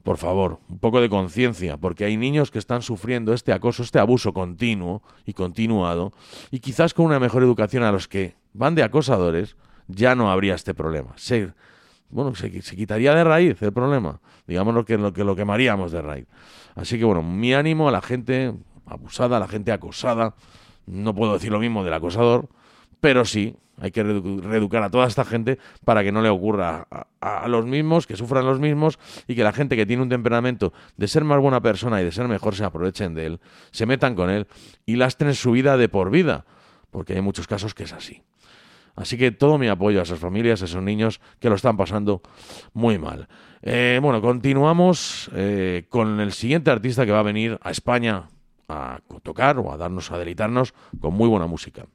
[0.03, 4.01] Por favor, un poco de conciencia, porque hay niños que están sufriendo este acoso, este
[4.01, 6.13] abuso continuo y continuado,
[6.51, 9.57] y quizás con una mejor educación a los que van de acosadores,
[9.89, 11.13] ya no habría este problema.
[11.17, 11.53] Se,
[12.11, 14.21] bueno, se, quitaría de raíz el problema.
[14.47, 16.27] Digamos lo que, lo que lo quemaríamos de raíz.
[16.75, 18.55] Así que bueno, mi ánimo a la gente
[18.87, 20.35] abusada, a la gente acosada.
[20.87, 22.49] No puedo decir lo mismo del acosador,
[23.01, 26.87] pero sí hay que reeducar a toda esta gente para que no le ocurra
[27.21, 30.73] a, los mismos, que sufran los mismos y que la gente que tiene un temperamento
[30.97, 33.41] de ser más buena persona y de ser mejor se aprovechen de él,
[33.71, 34.47] se metan con él
[34.87, 36.45] y lastren su vida de por vida,
[36.91, 38.23] porque hay muchos casos que es así.
[38.95, 42.23] Así que todo mi apoyo a esas familias, a esos niños que lo están pasando
[42.75, 43.29] muy mal.
[43.63, 48.29] Eh, bueno, continuamos eh, con el siguiente artista que va a venir a España
[48.69, 51.87] a tocar o a darnos, a deleitarnos con muy buena música.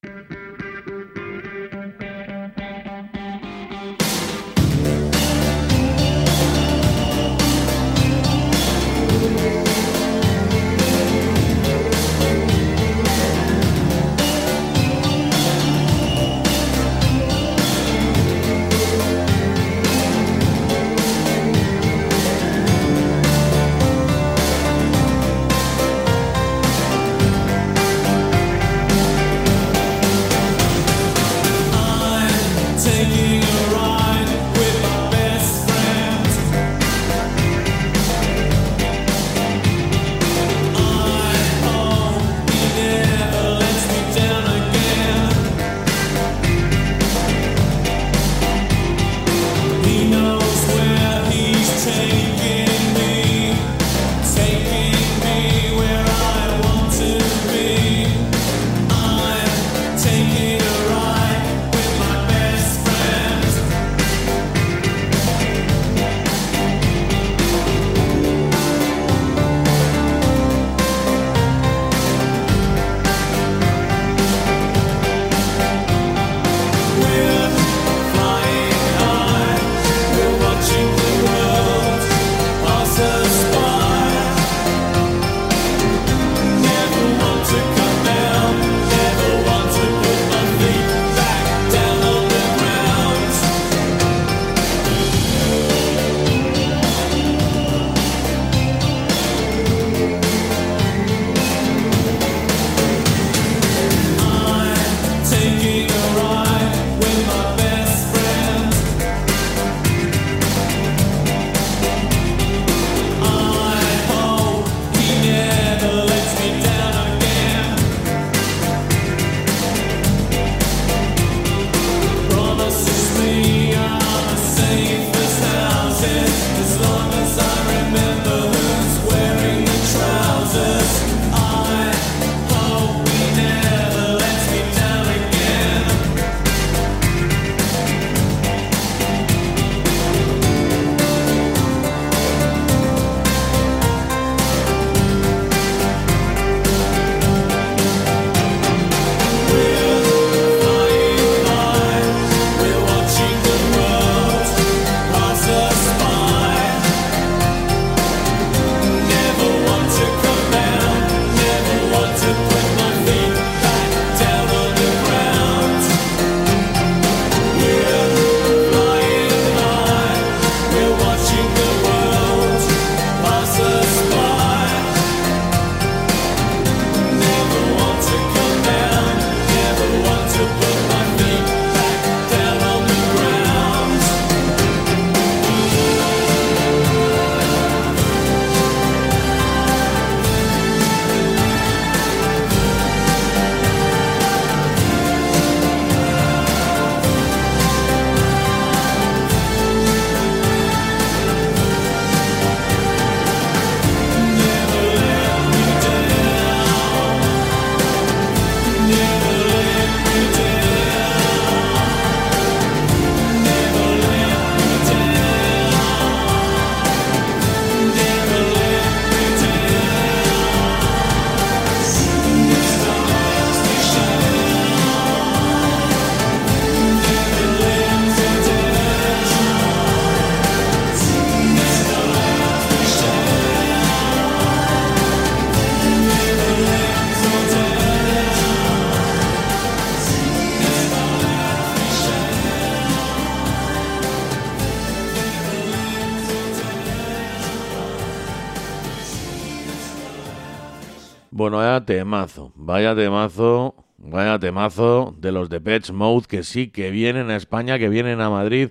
[251.78, 257.30] Vaya temazo, vaya temazo, vaya temazo de los de Pets Mode que sí que vienen
[257.30, 258.69] a España, que vienen a Madrid,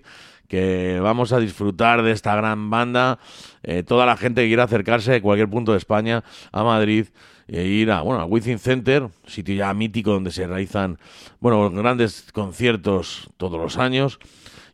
[0.49, 3.21] que vamos a disfrutar de esta gran banda.
[3.63, 7.07] Eh, toda la gente que quiera acercarse de cualquier punto de España a Madrid
[7.47, 10.99] e ir a, bueno, al Within Center, sitio ya mítico donde se realizan,
[11.39, 14.19] bueno, grandes conciertos todos los años.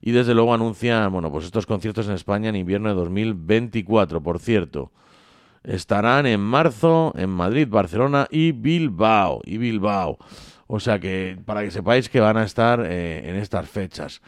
[0.01, 4.39] Y desde luego anuncian, bueno, pues estos conciertos en España en invierno de 2024, por
[4.39, 4.91] cierto.
[5.65, 9.41] Estarán en marzo en Madrid, Barcelona y Bilbao.
[9.45, 10.19] Y Bilbao.
[10.67, 14.23] O sea que para que sepáis que van a estar eh, en estas fechas.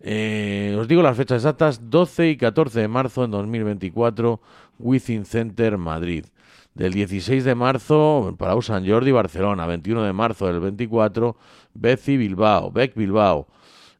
[0.00, 4.40] Eh, os digo las fechas exactas, 12 y 14 de marzo en 2024,
[4.78, 6.26] Within Center Madrid.
[6.74, 9.66] Del 16 de marzo, para San Jordi, Barcelona.
[9.66, 11.36] 21 de marzo del 24,
[11.74, 13.46] Beci Bilbao, Bec Bilbao.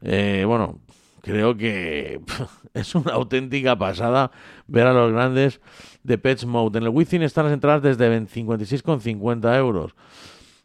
[0.02, 0.80] Eh, bueno,
[1.22, 2.20] creo que
[2.74, 4.30] es una auténtica pasada
[4.66, 5.60] ver a los grandes
[6.04, 6.78] de Pets Mode.
[6.78, 9.94] En el Within están las entradas desde 56,50 euros.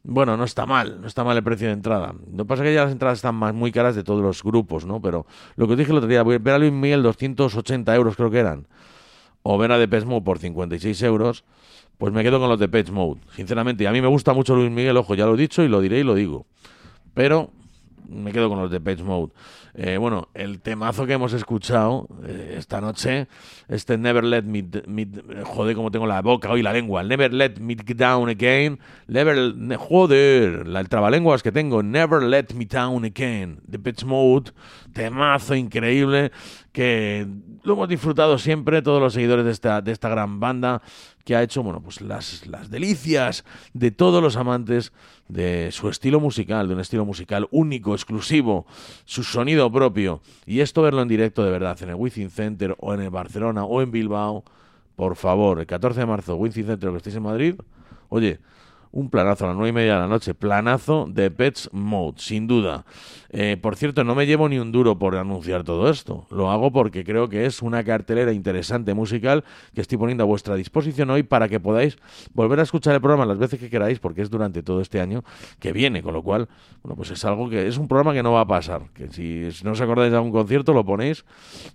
[0.03, 2.13] Bueno, no está mal, no está mal el precio de entrada.
[2.31, 4.43] Lo que pasa es que ya las entradas están más, muy caras de todos los
[4.43, 5.01] grupos, ¿no?
[5.01, 5.25] Pero
[5.55, 8.39] lo que os dije el otro día, ver a Luis Miguel 280 euros creo que
[8.39, 8.67] eran,
[9.43, 11.43] o ver a Depeche Mode por 56 euros,
[11.97, 13.83] pues me quedo con los de Depeche Mode, sinceramente.
[13.83, 15.81] Y a mí me gusta mucho Luis Miguel, ojo, ya lo he dicho y lo
[15.81, 16.45] diré y lo digo.
[17.13, 17.51] Pero
[18.07, 19.33] me quedo con los de Page Mode.
[19.73, 23.27] Eh, bueno, el temazo que hemos escuchado eh, esta noche,
[23.67, 24.65] este Never Let Me,
[25.45, 27.03] Joder, como tengo la boca hoy la lengua.
[27.03, 28.79] Never Let Me Down Again.
[29.07, 29.77] Never.
[29.77, 31.83] Joder, la, el trabalenguas que tengo.
[31.83, 33.61] Never Let Me Down Again.
[33.69, 34.51] The Page Mode.
[34.93, 36.31] Temazo increíble
[36.71, 37.27] que
[37.63, 40.81] lo hemos disfrutado siempre, todos los seguidores de esta, de esta gran banda
[41.25, 44.91] que ha hecho, bueno, pues las, las delicias de todos los amantes
[45.27, 48.65] de su estilo musical, de un estilo musical único, exclusivo,
[49.05, 50.21] su sonido propio.
[50.45, 53.63] Y esto verlo en directo de verdad, en el Within Center o en el Barcelona
[53.63, 54.43] o en Bilbao,
[54.95, 57.55] por favor, el 14 de marzo, Within Center, que estéis en Madrid,
[58.09, 58.39] oye,
[58.91, 62.47] un planazo a las nueve y media de la noche, planazo de Pets Mode, sin
[62.47, 62.85] duda.
[63.29, 66.25] Eh, por cierto, no me llevo ni un duro por anunciar todo esto.
[66.31, 69.43] Lo hago porque creo que es una cartelera interesante musical
[69.75, 71.97] que estoy poniendo a vuestra disposición hoy para que podáis
[72.33, 75.23] volver a escuchar el programa las veces que queráis, porque es durante todo este año
[75.59, 76.49] que viene, con lo cual,
[76.81, 78.89] bueno, pues es algo que es un programa que no va a pasar.
[78.93, 81.25] Que si, no os acordáis de algún concierto, lo ponéis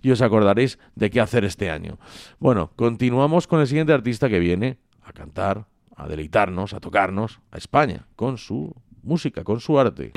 [0.01, 1.97] y os acordaréis de qué hacer este año.
[2.39, 5.65] Bueno, continuamos con el siguiente artista que viene a cantar,
[5.95, 8.73] a deleitarnos, a tocarnos a España con su
[9.03, 10.11] música, con su arte.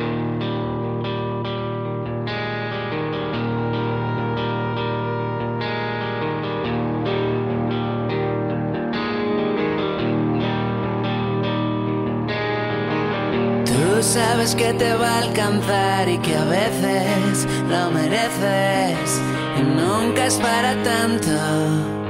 [13.99, 19.21] Tú sabes que te va a alcanzar y que a veces lo mereces
[19.59, 22.08] y nunca es para tanto.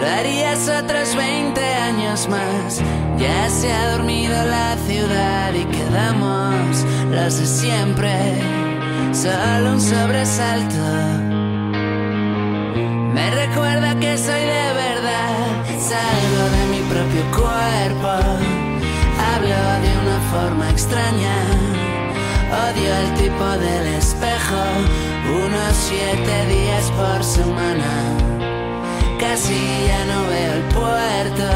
[0.00, 2.80] Lo harías otros 20 años más.
[3.18, 8.40] Ya se ha dormido la ciudad y quedamos los de siempre.
[9.12, 10.82] Solo un sobresalto.
[13.12, 15.36] Me recuerda que soy de verdad.
[15.78, 18.12] Salgo de mi propio cuerpo.
[19.28, 21.36] Hablo de una forma extraña.
[22.64, 24.62] Odio el tipo del espejo.
[25.44, 28.39] Unos siete días por semana
[29.20, 31.46] casi ya no veo el puerto.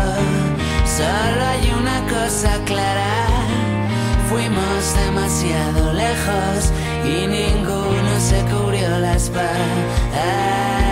[0.85, 3.27] Solo hay una cosa clara.
[4.29, 6.73] Fuimos demasiado lejos
[7.05, 10.84] y ninguno se cubrió la espalda.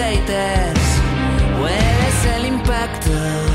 [0.00, 0.80] haters,
[1.60, 3.49] hueles el impacto.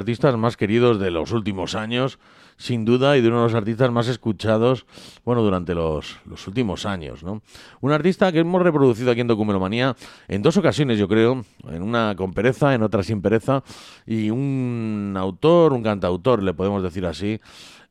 [0.00, 2.18] Artistas más queridos de los últimos años,
[2.56, 4.86] sin duda, y de uno de los artistas más escuchados,
[5.24, 7.42] bueno, durante los, los últimos años, ¿no?
[7.80, 9.94] Un artista que hemos reproducido aquí en Documelomanía
[10.28, 13.62] en dos ocasiones, yo creo, en una con pereza, en otra sin pereza,
[14.06, 17.40] y un autor, un cantautor, le podemos decir así,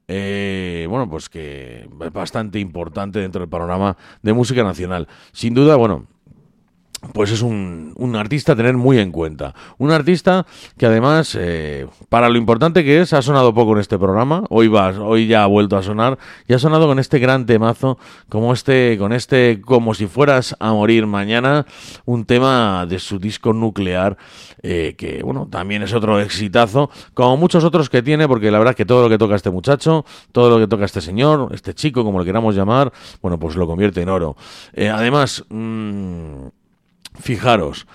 [0.07, 5.07] eh, bueno, pues que es bastante importante dentro del panorama de música nacional.
[5.31, 6.07] Sin duda, bueno,
[7.13, 9.55] pues es un, un, artista a tener muy en cuenta.
[9.77, 10.45] Un artista
[10.77, 14.43] que además, eh, para lo importante que es, ha sonado poco en este programa.
[14.49, 17.97] Hoy va, hoy ya ha vuelto a sonar y ha sonado con este gran temazo,
[18.27, 21.65] como este, con este, como si fueras a morir mañana,
[22.05, 24.17] un tema de su disco nuclear,
[24.61, 28.71] eh, que bueno, también es otro exitazo, como muchos otros que tiene, porque la verdad
[28.71, 31.73] es que todo lo que toca este muchacho, todo lo que toca este señor, este
[31.73, 32.91] chico, como lo queramos llamar,
[33.21, 34.35] bueno, pues lo convierte en oro.
[34.73, 36.47] Eh, además, mmm,
[37.19, 37.85] Fijaros,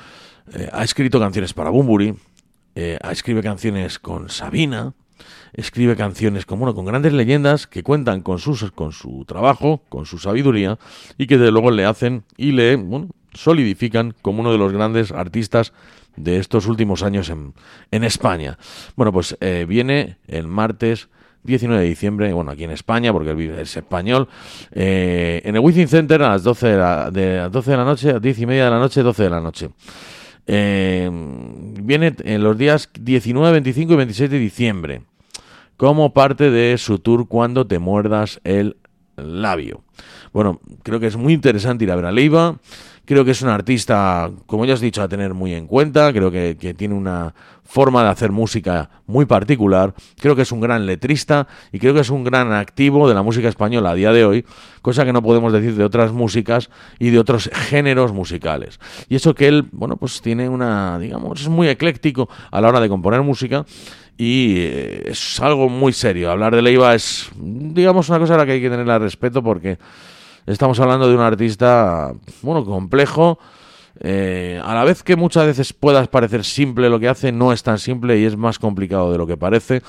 [0.52, 2.14] eh, ha escrito canciones para Bumburi,
[2.74, 4.92] eh, escribe canciones con Sabina,
[5.54, 10.06] escribe canciones con, bueno, con grandes leyendas que cuentan con, sus, con su trabajo, con
[10.06, 10.78] su sabiduría
[11.16, 15.12] y que desde luego le hacen y le bueno, solidifican como uno de los grandes
[15.12, 15.72] artistas
[16.16, 17.54] de estos últimos años en,
[17.90, 18.58] en España.
[18.96, 21.08] Bueno, pues eh, viene el martes
[21.44, 24.28] 19 de diciembre, bueno, aquí en España, porque él es español,
[24.72, 27.84] eh, en el Wizzing Center a las 12 de la, de, las 12 de la
[27.84, 29.70] noche, a 10 y media de la noche, 12 de la noche.
[30.46, 31.10] Eh,
[31.82, 35.02] viene en los días 19, 25 y 26 de diciembre,
[35.76, 38.76] como parte de su tour Cuando te muerdas el
[39.16, 39.84] labio.
[40.32, 42.58] Bueno, creo que es muy interesante ir a ver a Leiva.
[43.06, 46.12] Creo que es un artista, como ya has dicho, a tener muy en cuenta.
[46.12, 49.94] Creo que, tiene una forma de hacer música muy particular.
[50.18, 53.22] Creo que es un gran letrista y creo que es un gran activo de la
[53.22, 54.44] música española a día de hoy,
[54.80, 58.80] cosa que no podemos decir de otras músicas y de otros géneros musicales.
[59.08, 62.80] Y eso que él, bueno, pues tiene una, digamos, es muy ecléctico a la hora
[62.80, 63.66] de componer música
[64.16, 66.30] y eh, es algo muy serio.
[66.30, 69.78] Hablar de Leiva es, digamos, una cosa a la que hay que tenerle respeto porque
[70.46, 73.38] estamos hablando de un artista, bueno, complejo.
[74.00, 77.62] Eh, a la vez que muchas veces pueda parecer simple lo que hace, no es
[77.62, 79.82] tan simple y es más complicado de lo que parece.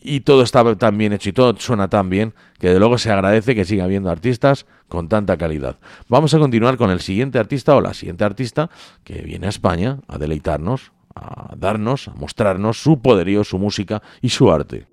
[0.00, 3.10] Y todo está tan bien hecho y todo suena tan bien que de luego se
[3.10, 5.76] agradece que siga habiendo artistas con tanta calidad.
[6.08, 8.70] Vamos a continuar con el siguiente artista o la siguiente artista
[9.04, 14.30] que viene a España a deleitarnos, a darnos, a mostrarnos su poderío, su música y
[14.30, 14.86] su arte.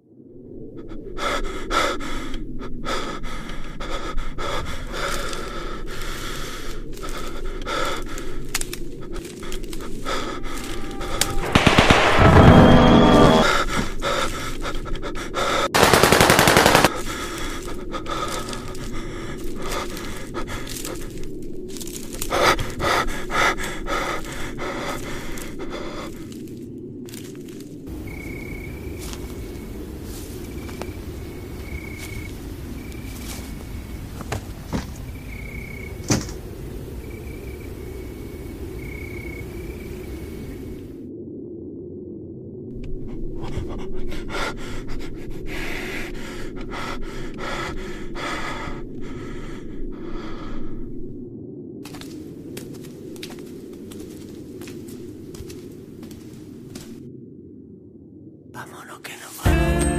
[58.51, 59.98] Vámonos que no vamos.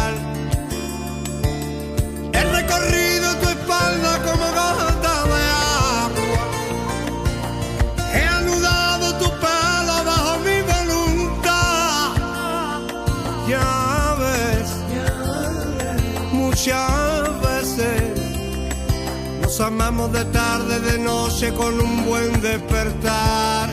[19.81, 23.69] Amamos de tarde, de noche con un buen despertar.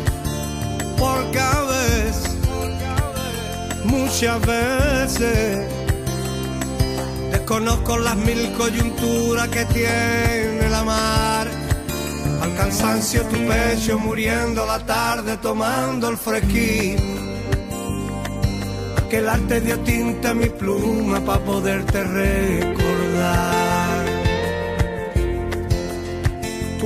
[0.98, 2.36] Porque a veces,
[3.84, 5.68] muchas veces,
[7.30, 11.48] desconozco las mil coyunturas que tiene la mar
[12.42, 17.02] al cansancio tu pecho muriendo la tarde tomando el fresquito.
[19.10, 23.67] Que el arte dio tinta a mi pluma para poderte recordar.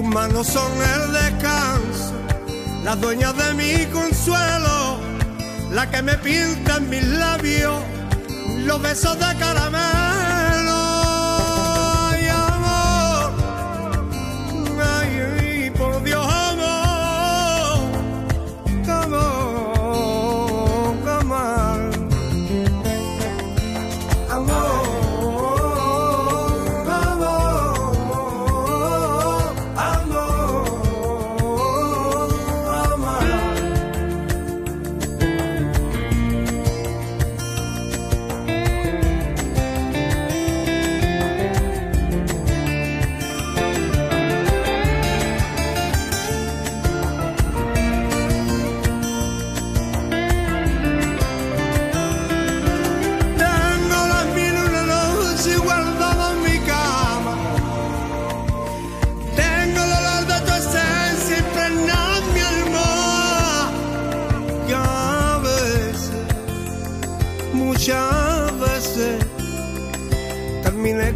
[0.02, 2.12] Tus manos son el descanso,
[2.82, 4.98] las dueñas de mi consuelo,
[5.70, 7.80] la que me pinta en mis labios
[8.64, 10.21] los besos de caramelo.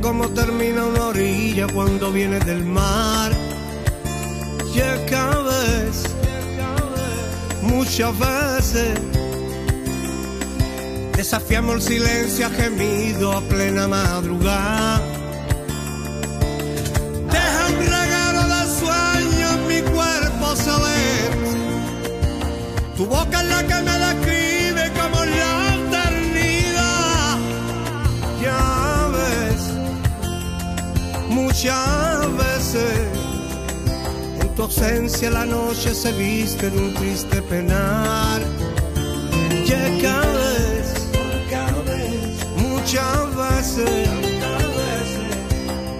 [0.06, 3.32] Como termina una orilla cuando viene del mar.
[4.72, 5.32] Y es que a
[7.62, 9.00] muchas veces,
[11.16, 15.00] Desafiamos el silencio a gemido a plena madrugada.
[17.32, 21.58] Deja un regalo de sueño mi cuerpo celeste.
[22.96, 24.05] Tu boca es la que me describe
[31.56, 33.08] muchas veces
[34.42, 38.42] en tu ausencia la noche se viste en un triste penar.
[39.64, 44.08] Y cada vez, muchas veces,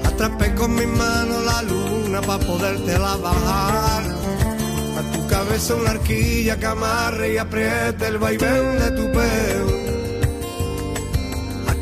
[0.04, 4.02] atrapé con mi mano la luna para poderte la bajar.
[4.98, 9.75] A tu cabeza una arquilla que amarre y apriete el vaivén de tu pelo.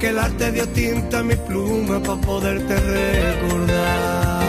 [0.04, 4.44] Aquel arte dio tinta a mi pluma para poderte recordar.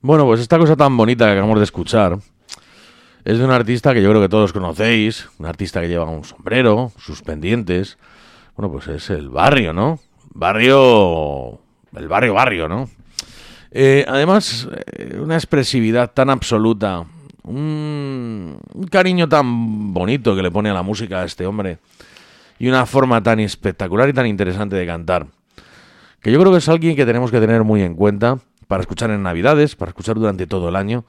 [0.00, 2.20] Bueno, pues esta cosa tan bonita que acabamos de escuchar
[3.24, 6.22] es de un artista que yo creo que todos conocéis, un artista que lleva un
[6.22, 7.98] sombrero, sus pendientes.
[8.56, 9.98] Bueno, pues es el barrio, ¿no?
[10.36, 11.58] Barrio.
[11.96, 12.90] El barrio, barrio, ¿no?
[13.70, 17.06] Eh, además, eh, una expresividad tan absoluta,
[17.42, 21.78] un, un cariño tan bonito que le pone a la música a este hombre
[22.58, 25.26] y una forma tan espectacular y tan interesante de cantar,
[26.20, 29.10] que yo creo que es alguien que tenemos que tener muy en cuenta para escuchar
[29.10, 31.06] en Navidades, para escuchar durante todo el año,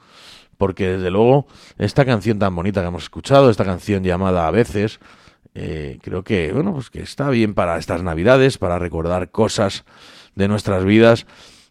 [0.56, 5.00] porque desde luego esta canción tan bonita que hemos escuchado, esta canción llamada A veces,
[5.60, 9.84] eh, creo que bueno, pues que está bien para estas Navidades, para recordar cosas
[10.36, 11.26] de nuestras vidas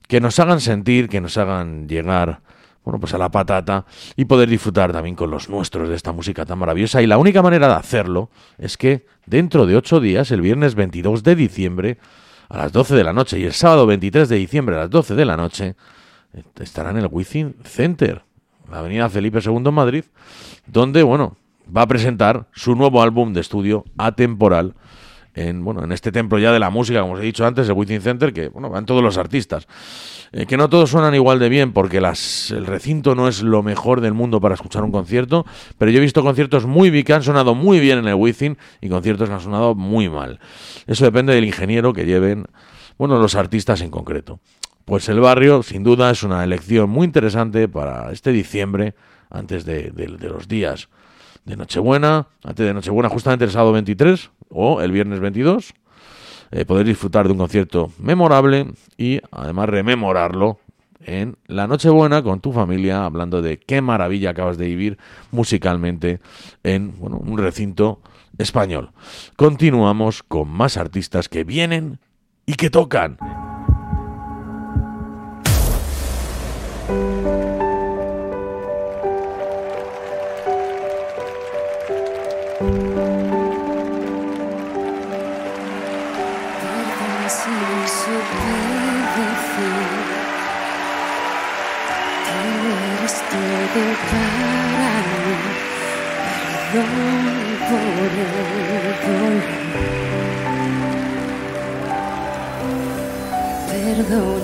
[0.10, 2.42] que nos hagan sentir, que nos hagan llegar
[2.84, 3.86] bueno, pues a la patata
[4.18, 7.02] y poder disfrutar también con los nuestros de esta música tan maravillosa.
[7.02, 11.24] Y la única manera de hacerlo es que dentro de ocho días, el viernes 22
[11.24, 11.98] de diciembre,
[12.50, 15.16] a las 12 de la noche y el sábado 23 de diciembre a las 12
[15.16, 15.76] de la noche,
[16.34, 18.24] eh, estará en el Wizzing Center,
[18.70, 20.04] la avenida Felipe II en Madrid,
[20.66, 21.38] donde, bueno,
[21.76, 24.76] va a presentar su nuevo álbum de estudio atemporal
[25.38, 27.74] en, bueno, en este templo ya de la música, como os he dicho antes, el
[27.74, 29.68] Wizzing Center, que bueno, van todos los artistas.
[30.32, 33.63] Eh, que no todos suenan igual de bien porque las, el recinto no es lo
[33.63, 35.45] mejor del mundo para escuchar un concierto,
[35.78, 38.57] pero yo he visto conciertos muy bien, que han sonado muy bien en el Wizzing
[38.82, 40.39] y conciertos que han sonado muy mal.
[40.88, 42.47] Eso depende del ingeniero que lleven,
[42.97, 44.39] bueno, los artistas en concreto.
[44.86, 48.95] Pues el barrio, sin duda, es una elección muy interesante para este diciembre,
[49.30, 50.89] antes de los días
[51.48, 55.74] de Nochebuena, antes de Nochebuena, justamente el sábado 23 o el viernes 22,
[56.52, 58.68] eh, poder disfrutar de un concierto memorable
[58.98, 60.60] y además rememorarlo
[61.00, 64.98] en la Nochebuena con tu familia, hablando de qué maravilla acabas de vivir
[65.32, 66.20] musicalmente
[66.64, 68.02] en bueno, un recinto
[68.38, 68.91] español.
[69.38, 72.00] Continuamos con más artistas que vienen
[72.45, 73.18] y que tocan.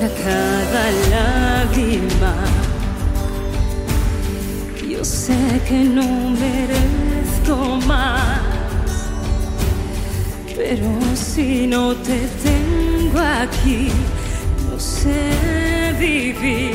[0.04, 2.34] Perdona cada lágrima.
[4.89, 8.41] Yo sé que no merezco más.
[10.56, 13.91] Pero si no te tengo aquí,
[14.70, 16.74] no sé vivir.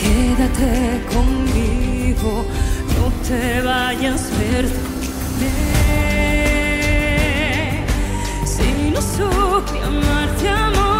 [0.00, 2.44] Quédate conmigo,
[2.96, 4.80] no te vayas, perdóname.
[8.44, 10.99] Si no supe amarte, amor.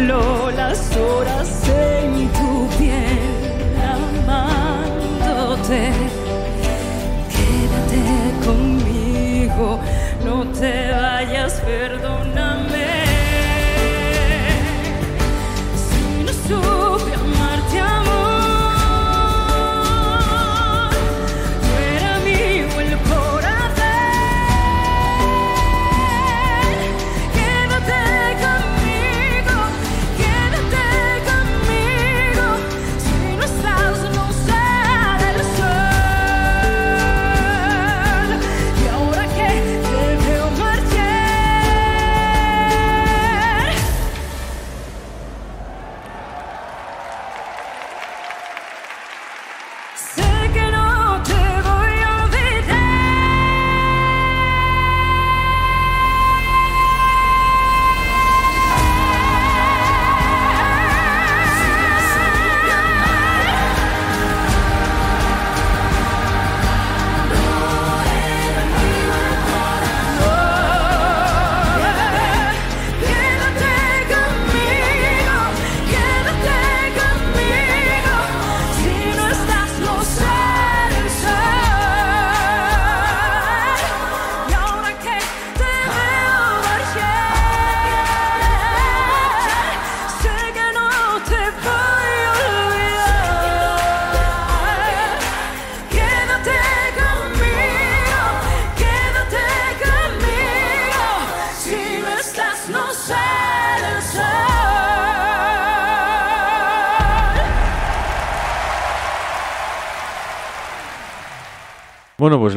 [0.00, 1.29] Solo las horas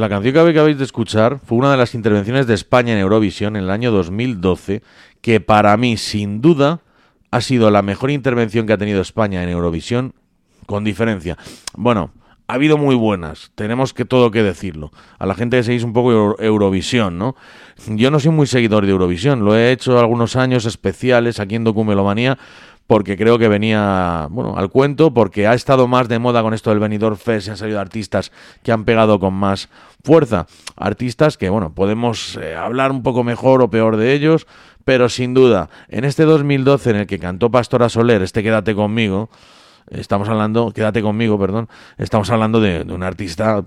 [0.04, 3.56] la canción que acabáis de escuchar fue una de las intervenciones de España en Eurovisión
[3.56, 4.82] en el año 2012,
[5.22, 6.82] que para mí, sin duda,
[7.32, 10.14] ha sido la mejor intervención que ha tenido España en Eurovisión,
[10.66, 11.38] con diferencia.
[11.78, 12.12] Bueno,
[12.48, 14.92] ha habido muy buenas, tenemos que todo que decirlo.
[15.20, 17.38] A la gente que seguís un poco Euro- Eurovisión, ¿no?
[17.88, 21.64] Yo no soy muy seguidor de Eurovisión, lo he hecho algunos años especiales aquí en
[21.64, 22.38] Documelomanía,
[22.88, 26.70] porque creo que venía, bueno, al cuento, porque ha estado más de moda con esto
[26.70, 28.32] del Benidorm Fest, y han salido artistas
[28.62, 29.70] que han pegado con más
[30.04, 30.48] fuerza.
[30.76, 34.48] Artistas que, bueno, podemos eh, hablar un poco mejor o peor de ellos,
[34.84, 39.30] pero sin duda, en este 2012 en el que cantó Pastora Soler, este Quédate conmigo,
[39.90, 43.64] estamos hablando, Quédate conmigo, perdón, estamos hablando de, de un artista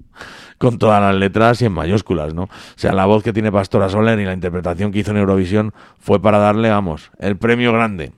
[0.58, 2.42] con todas las letras y en mayúsculas, ¿no?
[2.42, 5.72] O sea, la voz que tiene Pastora Soler y la interpretación que hizo en Eurovisión
[5.98, 8.12] fue para darle, vamos, el premio grande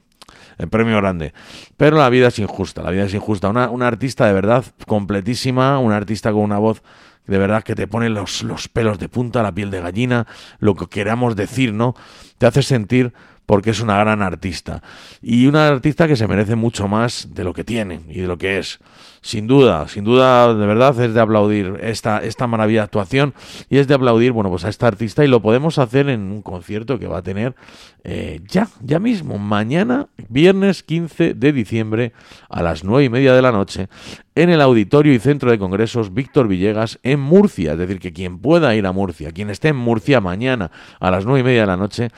[0.58, 1.32] el premio grande.
[1.76, 3.48] Pero la vida es injusta, la vida es injusta.
[3.48, 6.82] Una, una artista de verdad completísima, una artista con una voz
[7.26, 10.26] de verdad que te pone los, los pelos de punta, la piel de gallina,
[10.58, 11.94] lo que queramos decir, ¿no?
[12.38, 13.12] Te hace sentir
[13.46, 14.82] porque es una gran artista.
[15.20, 18.38] Y una artista que se merece mucho más de lo que tiene y de lo
[18.38, 18.80] que es.
[19.24, 23.34] Sin duda, sin duda, de verdad es de aplaudir esta, esta maravillosa actuación
[23.70, 26.42] y es de aplaudir, bueno, pues a esta artista y lo podemos hacer en un
[26.42, 27.54] concierto que va a tener
[28.02, 32.12] eh, ya, ya mismo, mañana, viernes 15 de diciembre
[32.48, 33.88] a las nueve y media de la noche
[34.34, 37.72] en el Auditorio y Centro de Congresos Víctor Villegas en Murcia.
[37.72, 41.26] Es decir, que quien pueda ir a Murcia, quien esté en Murcia mañana a las
[41.26, 42.10] nueve y media de la noche,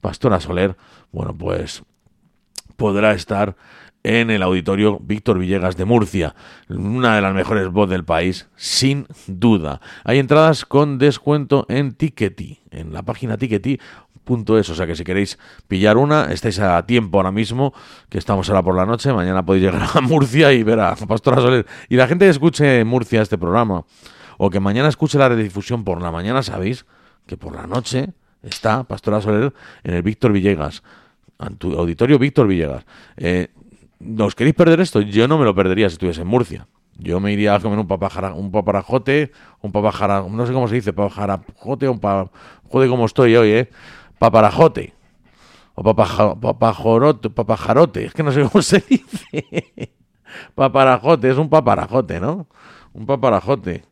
[0.00, 0.76] Pastora Soler,
[1.10, 1.82] bueno, pues
[2.76, 3.56] podrá estar
[4.04, 6.34] en el auditorio Víctor Villegas de Murcia,
[6.68, 9.80] una de las mejores voz del país, sin duda.
[10.04, 15.38] Hay entradas con descuento en Tickety, en la página Tickety.es, o sea que si queréis
[15.68, 17.72] pillar una, estáis a tiempo ahora mismo,
[18.08, 21.40] que estamos ahora por la noche, mañana podéis llegar a Murcia y ver a Pastora
[21.40, 21.66] Soler.
[21.88, 23.84] Y la gente que escuche Murcia este programa,
[24.38, 26.86] o que mañana escuche la redifusión por la mañana, sabéis
[27.26, 29.52] que por la noche está Pastora Soler
[29.84, 30.82] en el Víctor Villegas,
[31.38, 32.84] auditorio Víctor Villegas.
[33.16, 33.48] Eh,
[34.18, 35.00] ¿Os queréis perder esto?
[35.00, 36.66] Yo no me lo perdería si estuviese en Murcia.
[36.98, 40.76] Yo me iría a comer un, papajara, un paparajote, un papajara, no sé cómo se
[40.76, 42.30] dice, papajarajote, un pa,
[42.68, 43.70] joder cómo estoy hoy, ¿eh?
[44.18, 44.92] Paparajote.
[45.74, 49.92] O papaja, papajorote, papajarote, es que no sé cómo se dice.
[50.54, 52.46] paparajote, es un paparajote, ¿no?
[52.92, 53.84] Un paparajote.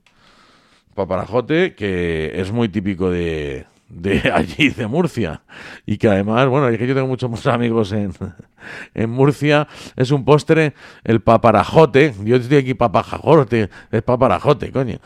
[0.94, 5.42] Paparajote que es muy típico de, de allí, de Murcia.
[5.84, 8.12] Y que además, bueno, es que yo tengo muchos amigos en,
[8.94, 9.68] en Murcia.
[9.96, 10.74] Es un postre,
[11.04, 12.14] el paparajote.
[12.24, 14.98] Yo estoy aquí papajajote, es paparajote, coño.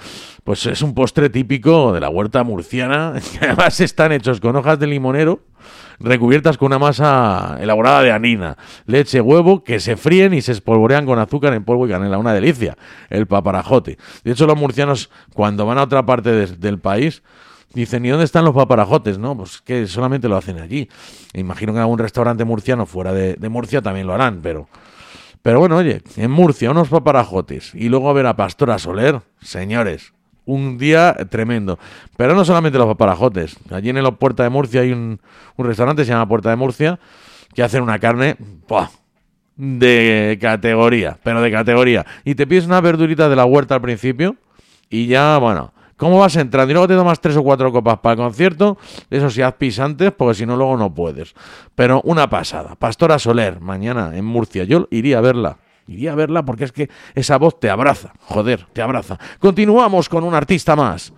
[0.45, 3.15] Pues es un postre típico de la huerta murciana.
[3.35, 5.41] Que además están hechos con hojas de limonero
[5.99, 8.57] recubiertas con una masa elaborada de anina,
[8.87, 12.19] leche, huevo, que se fríen y se espolvorean con azúcar en polvo y canela.
[12.19, 12.77] Una delicia,
[13.11, 13.97] el paparajote.
[14.25, 17.23] De hecho, los murcianos, cuando van a otra parte del país,
[17.75, 19.19] Dicen, ¿y dónde están los paparajotes?
[19.19, 20.89] No, pues que solamente lo hacen allí.
[21.33, 24.69] Imagino que algún restaurante murciano fuera de, Murcia también lo harán, pero...
[25.43, 30.15] Pero bueno, oye, en Murcia unos paparajotes y luego a ver a Pastora Soler, señores,
[30.47, 31.79] un día tremendo.
[32.17, 33.59] Pero no solamente los paparajotes.
[33.71, 35.21] Allí en la Puerta de Murcia hay un,
[35.57, 36.99] un restaurante, se llama Puerta de Murcia,
[37.55, 38.37] que hacen una carne
[39.57, 42.07] de categoría, pero de categoría.
[42.25, 44.37] Y te pides una verdurita de la huerta al principio
[44.89, 46.71] y ya, bueno, ¿Cómo vas entrando?
[46.71, 48.77] Y luego te tomas tres o cuatro copas para el concierto.
[49.11, 51.35] Eso sí, haz pisantes, porque si no, luego no puedes.
[51.75, 52.75] Pero una pasada.
[52.75, 54.65] Pastora Soler, mañana en Murcia.
[54.65, 55.59] Yo iría a verla.
[55.87, 58.15] Iría a verla porque es que esa voz te abraza.
[58.21, 59.19] Joder, te abraza.
[59.39, 61.13] Continuamos con un artista más.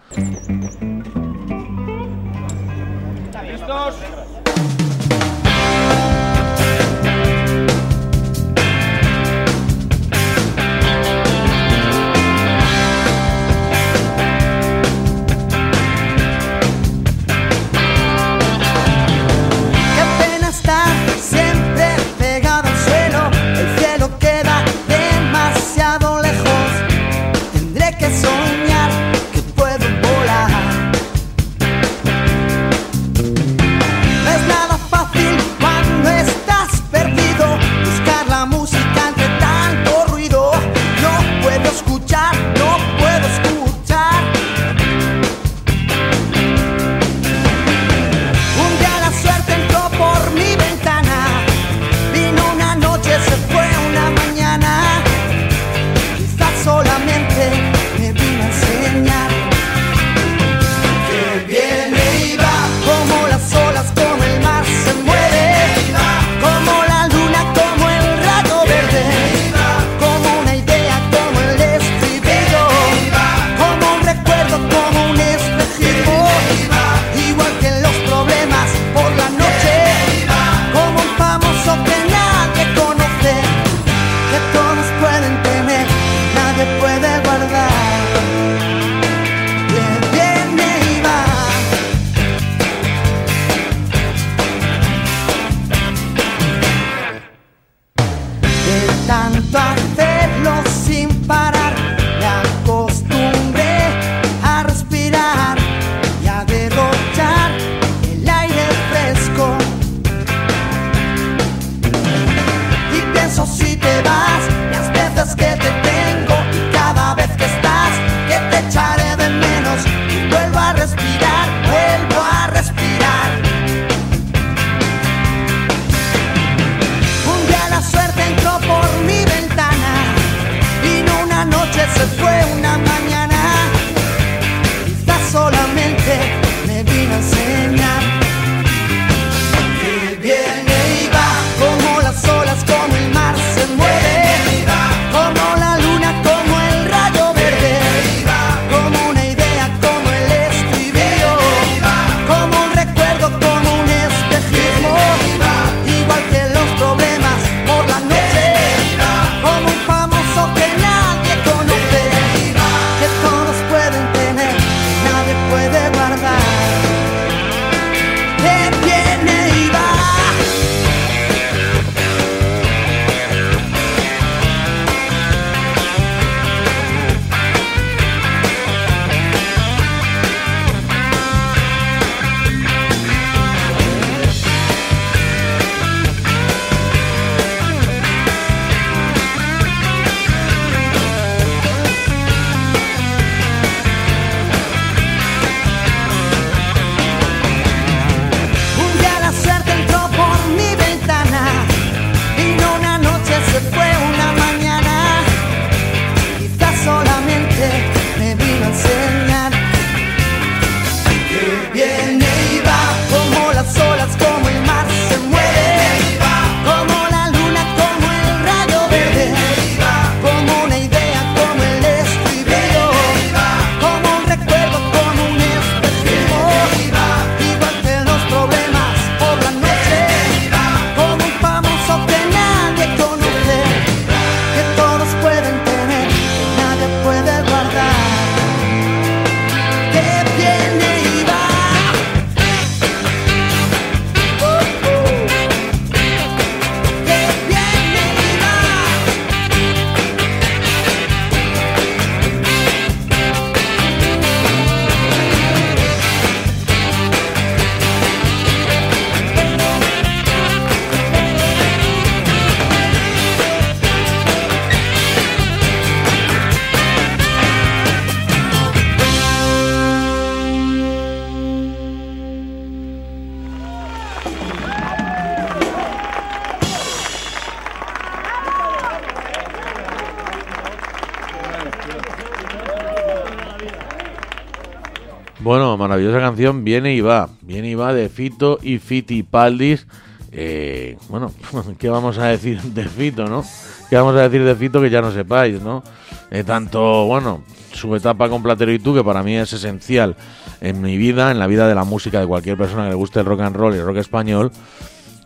[286.29, 287.29] Canción, viene y va.
[287.43, 289.87] Viene y va de Fito y Fiti Paldis.
[290.33, 291.33] Eh, bueno,
[291.79, 293.45] ¿qué vamos a decir de Fito, no?
[293.89, 295.83] ¿Qué vamos a decir de Fito que ya no sepáis, no?
[296.31, 297.43] Eh, tanto, bueno,
[297.73, 300.17] su etapa con Platero y tú, que para mí es esencial
[300.61, 303.21] en mi vida, en la vida de la música de cualquier persona que le guste
[303.21, 304.51] el rock and roll y el rock español,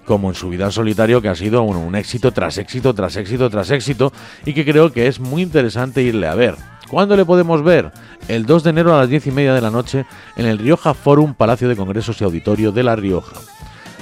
[0.05, 3.16] como en su vida en solitario, que ha sido bueno, un éxito tras éxito, tras
[3.16, 4.12] éxito, tras éxito,
[4.44, 6.56] y que creo que es muy interesante irle a ver.
[6.91, 7.93] ¿Cuándo le podemos ver?
[8.27, 10.93] El 2 de enero a las 10 y media de la noche en el Rioja
[10.93, 13.37] Forum Palacio de Congresos y Auditorio de La Rioja,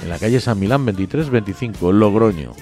[0.01, 2.53] en la calle San Milán 2325, Logroño.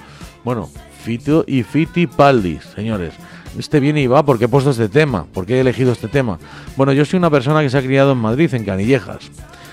[0.43, 0.69] Bueno,
[1.01, 3.13] Fito y Fiti Paldis, señores.
[3.57, 6.39] Este viene y va porque he puesto este tema, porque he elegido este tema.
[6.75, 9.31] Bueno, yo soy una persona que se ha criado en Madrid, en Canillejas.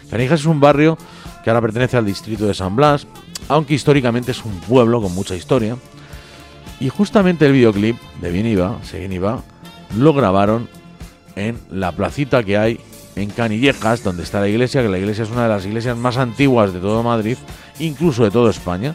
[0.08, 0.96] Canillejas es un barrio
[1.42, 3.08] que ahora pertenece al distrito de San Blas,
[3.48, 5.76] aunque históricamente es un pueblo con mucha historia.
[6.78, 9.42] Y justamente el videoclip de Bien y va, Se Bien y va,
[9.96, 10.68] lo grabaron
[11.36, 12.80] en la placita que hay
[13.16, 16.16] en Canillejas, donde está la iglesia, que la iglesia es una de las iglesias más
[16.16, 17.36] antiguas de todo Madrid,
[17.78, 18.94] incluso de toda España,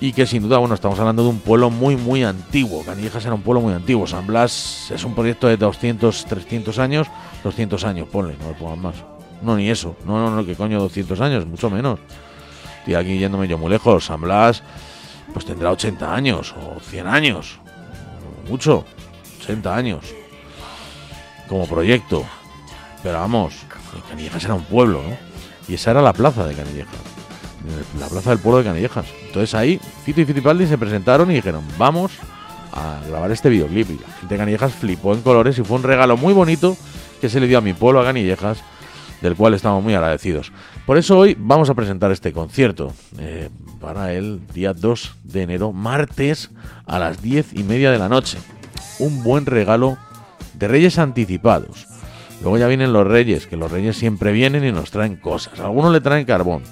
[0.00, 2.84] y que sin duda, bueno, estamos hablando de un pueblo muy, muy antiguo.
[2.84, 4.06] Canillejas era un pueblo muy antiguo.
[4.06, 7.06] San Blas es un proyecto de 200, 300 años,
[7.44, 8.96] 200 años, ponle, no le pongan más.
[9.42, 11.98] No, ni eso, no, no, no, que coño, 200 años, mucho menos.
[12.80, 14.06] Estoy aquí yéndome yo muy lejos.
[14.06, 14.62] San Blas,
[15.32, 17.58] pues tendrá 80 años o 100 años,
[18.48, 18.84] mucho,
[19.46, 20.04] 80 años,
[21.48, 22.24] como proyecto.
[23.02, 23.54] Pero vamos,
[24.08, 25.16] Canillejas era un pueblo, ¿no?
[25.68, 26.94] Y esa era la plaza de Canillejas,
[27.98, 29.06] la plaza del pueblo de Canillejas.
[29.26, 32.12] Entonces ahí Fito y Fitipaldi se presentaron y dijeron, vamos
[32.72, 33.90] a grabar este videoclip.
[33.90, 36.76] Y la gente de Canillejas flipó en colores y fue un regalo muy bonito
[37.20, 38.58] que se le dio a mi pueblo, a Canillejas,
[39.22, 40.52] del cual estamos muy agradecidos.
[40.84, 43.48] Por eso hoy vamos a presentar este concierto eh,
[43.80, 46.50] para el día 2 de enero, martes
[46.86, 48.38] a las 10 y media de la noche.
[48.98, 49.98] Un buen regalo
[50.54, 51.86] de Reyes anticipados.
[52.42, 55.58] Luego ya vienen los Reyes, que los Reyes siempre vienen y nos traen cosas.
[55.60, 56.62] Algunos le traen carbón.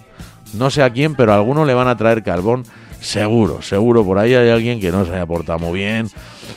[0.53, 2.65] No sé a quién, pero a algunos le van a traer carbón
[3.05, 4.05] seguro, seguro.
[4.05, 6.09] Por ahí hay alguien que no se haya portado muy bien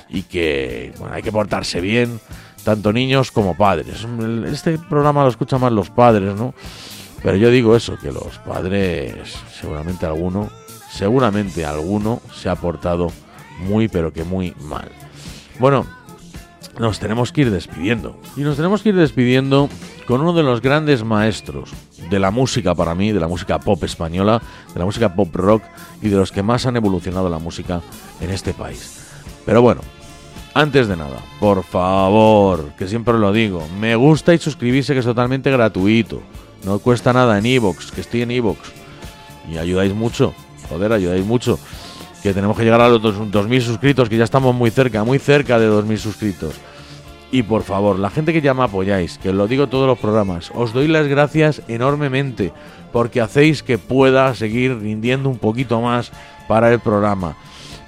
[0.09, 2.19] y que bueno, hay que portarse bien,
[2.63, 4.05] tanto niños como padres.
[4.51, 6.53] Este programa lo escuchan más los padres, ¿no?
[7.23, 10.49] Pero yo digo eso, que los padres, seguramente alguno,
[10.91, 13.11] seguramente alguno se ha portado
[13.59, 14.89] muy, pero que muy mal.
[15.59, 15.85] Bueno,
[16.79, 18.15] nos tenemos que ir despidiendo.
[18.35, 19.69] Y nos tenemos que ir despidiendo
[20.07, 21.71] con uno de los grandes maestros
[22.09, 24.41] de la música para mí, de la música pop española,
[24.73, 25.63] de la música pop rock
[26.01, 27.81] y de los que más han evolucionado la música
[28.21, 29.05] en este país.
[29.45, 29.81] Pero bueno,
[30.53, 35.05] antes de nada, por favor, que siempre lo digo, me gusta y suscribirse que es
[35.05, 36.21] totalmente gratuito.
[36.63, 38.59] No cuesta nada en Evox, que estoy en Evox.
[39.51, 40.33] Y ayudáis mucho,
[40.69, 41.59] joder, ayudáis mucho.
[42.27, 45.57] Que tenemos que llegar a los 2.000 suscritos, que ya estamos muy cerca, muy cerca
[45.57, 46.55] de 2.000 suscritos.
[47.31, 49.97] Y por favor, la gente que ya me apoyáis, que os lo digo todos los
[49.97, 52.51] programas, os doy las gracias enormemente
[52.91, 56.11] porque hacéis que pueda seguir rindiendo un poquito más
[56.49, 57.37] para el programa.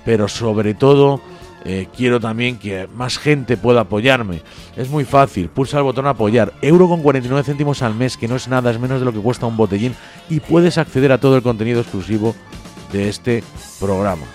[0.05, 1.19] Pero sobre todo,
[1.65, 4.41] eh, quiero también que más gente pueda apoyarme.
[4.77, 6.53] Es muy fácil, pulsa el botón apoyar.
[6.61, 9.19] Euro con 49 céntimos al mes, que no es nada, es menos de lo que
[9.19, 9.95] cuesta un botellín.
[10.29, 12.35] Y puedes acceder a todo el contenido exclusivo
[12.91, 13.43] de este
[13.79, 14.25] programa.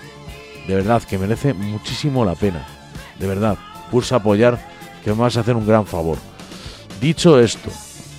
[0.67, 2.65] De verdad, que merece muchísimo la pena.
[3.19, 3.57] De verdad,
[3.91, 4.59] pulsa apoyar
[5.03, 6.17] que me vas a hacer un gran favor.
[6.99, 7.69] Dicho esto,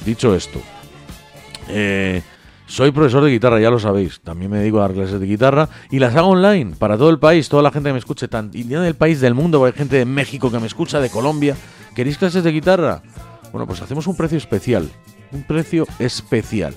[0.05, 0.61] dicho esto,
[1.69, 2.23] eh,
[2.67, 4.21] soy profesor de guitarra, ya lo sabéis.
[4.21, 7.19] También me dedico a dar clases de guitarra y las hago online para todo el
[7.19, 10.05] país, toda la gente que me escuche, tanto del país, del mundo, hay gente de
[10.05, 11.57] México que me escucha, de Colombia.
[11.95, 13.03] ¿Queréis clases de guitarra?
[13.53, 14.91] Bueno, pues hacemos un precio especial.
[15.33, 16.75] Un precio especial.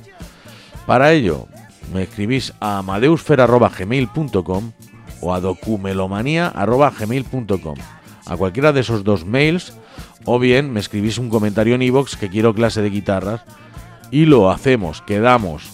[0.85, 1.47] Para ello,
[1.93, 4.71] me escribís a amadeusfer.gmail.com
[5.21, 7.75] o a documelomanía.gmail.com.
[8.25, 9.73] A cualquiera de esos dos mails
[10.25, 13.41] o bien me escribís un comentario en iVoox que quiero clase de guitarras
[14.11, 15.69] y lo hacemos, quedamos.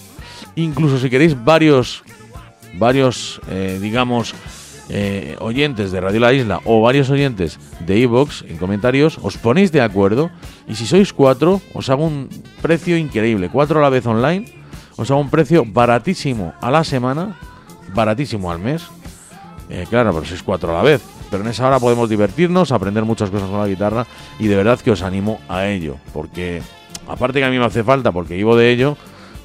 [0.56, 2.04] Incluso si queréis varios,
[2.78, 4.34] varios, eh, digamos,
[4.90, 9.72] eh, oyentes de Radio La Isla o varios oyentes de iVoox en comentarios, os ponéis
[9.72, 10.30] de acuerdo
[10.68, 12.30] y si sois cuatro, os hago un
[12.62, 14.46] precio increíble, cuatro a la vez online,
[14.98, 17.38] os hago un precio baratísimo a la semana,
[17.94, 18.84] baratísimo al mes.
[19.70, 23.04] Eh, claro, pero sois cuatro a la vez pero en esa hora podemos divertirnos, aprender
[23.04, 24.06] muchas cosas con la guitarra
[24.40, 26.62] y de verdad que os animo a ello, porque
[27.08, 28.98] aparte que a mí me hace falta, porque vivo de ello,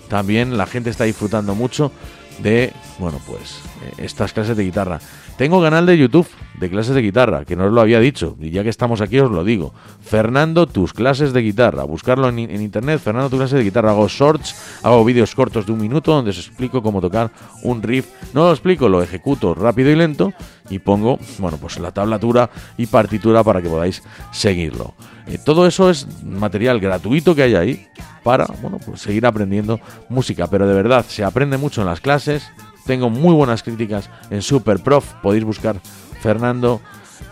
[0.08, 1.92] también la gente está disfrutando mucho
[2.38, 5.00] de, bueno, pues eh, estas clases de guitarra.
[5.40, 8.50] Tengo canal de YouTube de clases de guitarra, que no os lo había dicho, y
[8.50, 9.72] ya que estamos aquí os lo digo.
[10.02, 11.84] Fernando, tus clases de guitarra.
[11.84, 13.92] Buscarlo en, internet, Fernando, tus clases de guitarra.
[13.92, 17.30] Hago shorts, hago vídeos cortos de un minuto donde os explico cómo tocar
[17.62, 18.06] un riff.
[18.34, 20.34] No lo explico, lo ejecuto rápido y lento
[20.68, 24.02] y pongo, bueno, pues la tablatura y partitura para que podáis
[24.32, 24.92] seguirlo.
[25.26, 27.86] Eh, todo eso es material gratuito que hay ahí
[28.22, 29.80] para bueno, pues seguir aprendiendo
[30.10, 30.48] música.
[30.48, 32.50] Pero de verdad, se aprende mucho en las clases.
[32.86, 35.14] Tengo muy buenas críticas en Superprof.
[35.22, 35.80] Podéis buscar
[36.20, 36.80] Fernando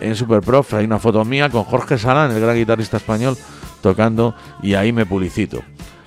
[0.01, 0.75] en Superprof.
[0.75, 3.37] Hay una foto mía con Jorge Salán, el gran guitarrista español,
[3.81, 5.63] tocando y ahí me publicito.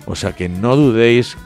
[0.06, 1.38] O sea que no dudéis,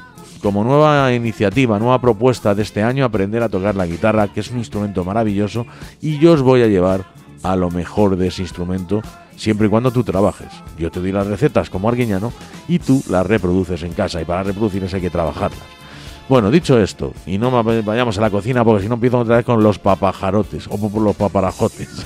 [0.41, 4.51] como nueva iniciativa, nueva propuesta de este año, aprender a tocar la guitarra, que es
[4.51, 5.65] un instrumento maravilloso,
[6.01, 7.05] y yo os voy a llevar
[7.43, 9.01] a lo mejor de ese instrumento
[9.35, 10.47] siempre y cuando tú trabajes.
[10.77, 12.31] Yo te doy las recetas como arguiñano
[12.67, 15.84] y tú las reproduces en casa y para reproducirlas hay que trabajarlas.
[16.27, 19.45] Bueno, dicho esto, y no vayamos a la cocina porque si no empiezo otra vez
[19.45, 22.05] con los papajarotes o por los paparajotes.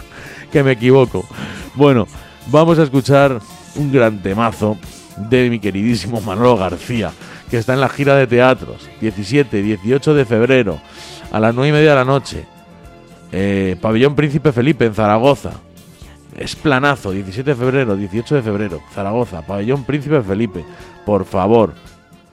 [0.52, 1.24] que me equivoco.
[1.74, 2.06] Bueno,
[2.46, 3.40] vamos a escuchar
[3.74, 4.78] un gran temazo
[5.16, 7.10] de mi queridísimo Manolo García,
[7.50, 10.80] que está en la gira de teatros, 17, 18 de febrero,
[11.32, 12.46] a las 9 y media de la noche.
[13.32, 15.50] Eh, Pabellón Príncipe Felipe en Zaragoza.
[16.38, 20.64] Es planazo, 17 de febrero, 18 de febrero, Zaragoza, Pabellón Príncipe Felipe.
[21.04, 21.72] Por favor,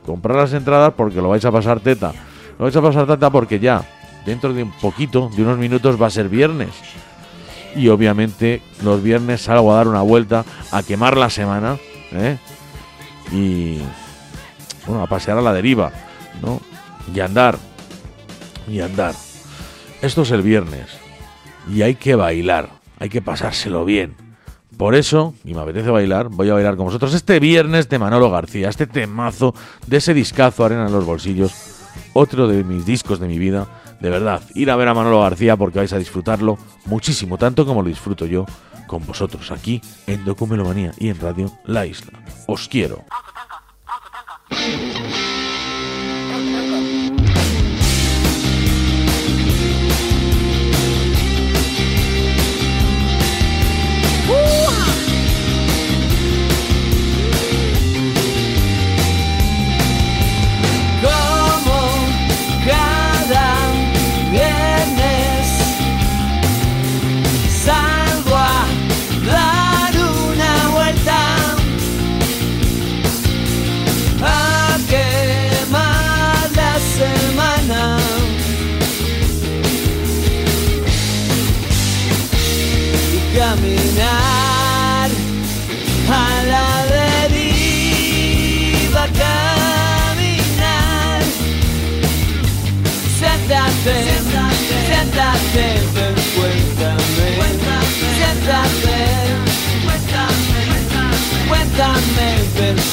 [0.06, 2.14] comprar las entradas porque lo vais a pasar teta.
[2.58, 3.84] Lo vais a pasar teta porque ya,
[4.26, 6.70] dentro de un poquito, de unos minutos, va a ser viernes.
[7.76, 11.78] Y obviamente los viernes salgo a dar una vuelta, a quemar la semana,
[12.12, 12.38] ¿eh?
[13.32, 13.80] Y
[14.86, 15.92] bueno, a pasear a la deriva,
[16.42, 16.62] ¿no?
[17.14, 17.58] Y andar,
[18.68, 19.16] y andar.
[20.02, 21.04] Esto es el viernes
[21.72, 22.70] y hay que bailar,
[23.00, 24.23] hay que pasárselo bien.
[24.78, 28.30] Por eso, y me apetece bailar, voy a bailar con vosotros este viernes de Manolo
[28.30, 29.54] García, este temazo
[29.88, 31.54] de ese discazo Arena en los bolsillos,
[32.14, 33.68] otro de mis discos de mi vida.
[34.00, 37.82] De verdad, ir a ver a Manolo García porque vais a disfrutarlo muchísimo, tanto como
[37.82, 38.46] lo disfruto yo
[38.88, 42.20] con vosotros aquí en Documelomanía y en Radio La Isla.
[42.48, 43.04] Os quiero.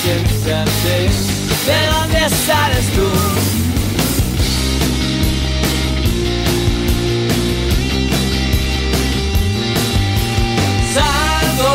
[0.02, 3.09] ¿De dónde sales tú?
[10.94, 11.74] Salgo,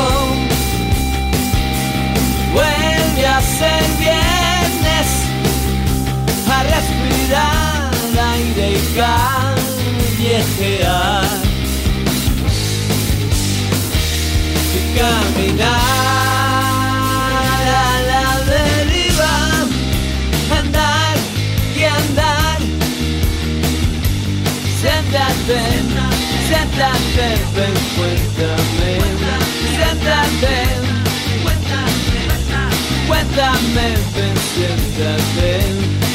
[2.54, 5.08] vuelve a ser viernes,
[6.50, 7.92] a respirar
[8.34, 8.80] aire y
[10.18, 11.25] callejear
[26.76, 28.92] siéntate, ven, cuéntame,
[29.72, 30.56] siéntate,
[33.08, 35.52] cuéntame, ven, siéntate,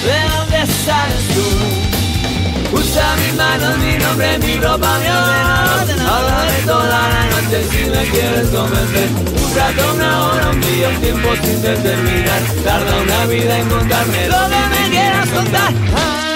[0.04, 2.76] ¿de dónde sales tú?
[2.76, 5.80] Usa mi mano, mi nombre, mi ropa, mi ordenador.
[6.08, 9.08] Háblame toda la noche si me quieres convencer.
[9.42, 12.42] Un rato, una hora, un día, un tiempo sin determinar.
[12.64, 16.29] Tarda una vida en contarme lo me quieras contar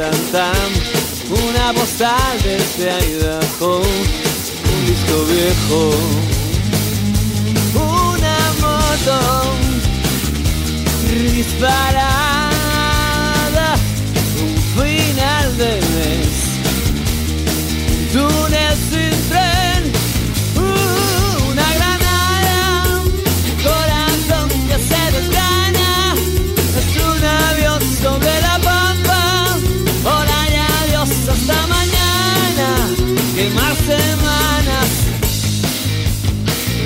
[0.00, 5.90] una postal desde Idaho, un disco viejo,
[7.74, 9.18] una moto
[11.34, 12.27] disparada,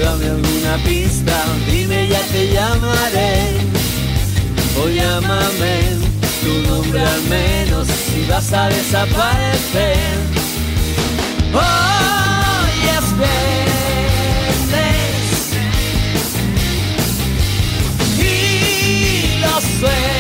[0.03, 3.37] Dame alguna pista, dime ya te llamaré
[4.83, 5.75] o llámame
[6.43, 10.19] tu nombre al menos si vas a desaparecer.
[11.55, 14.63] Hoy es viernes
[18.19, 20.12] y lo sueño.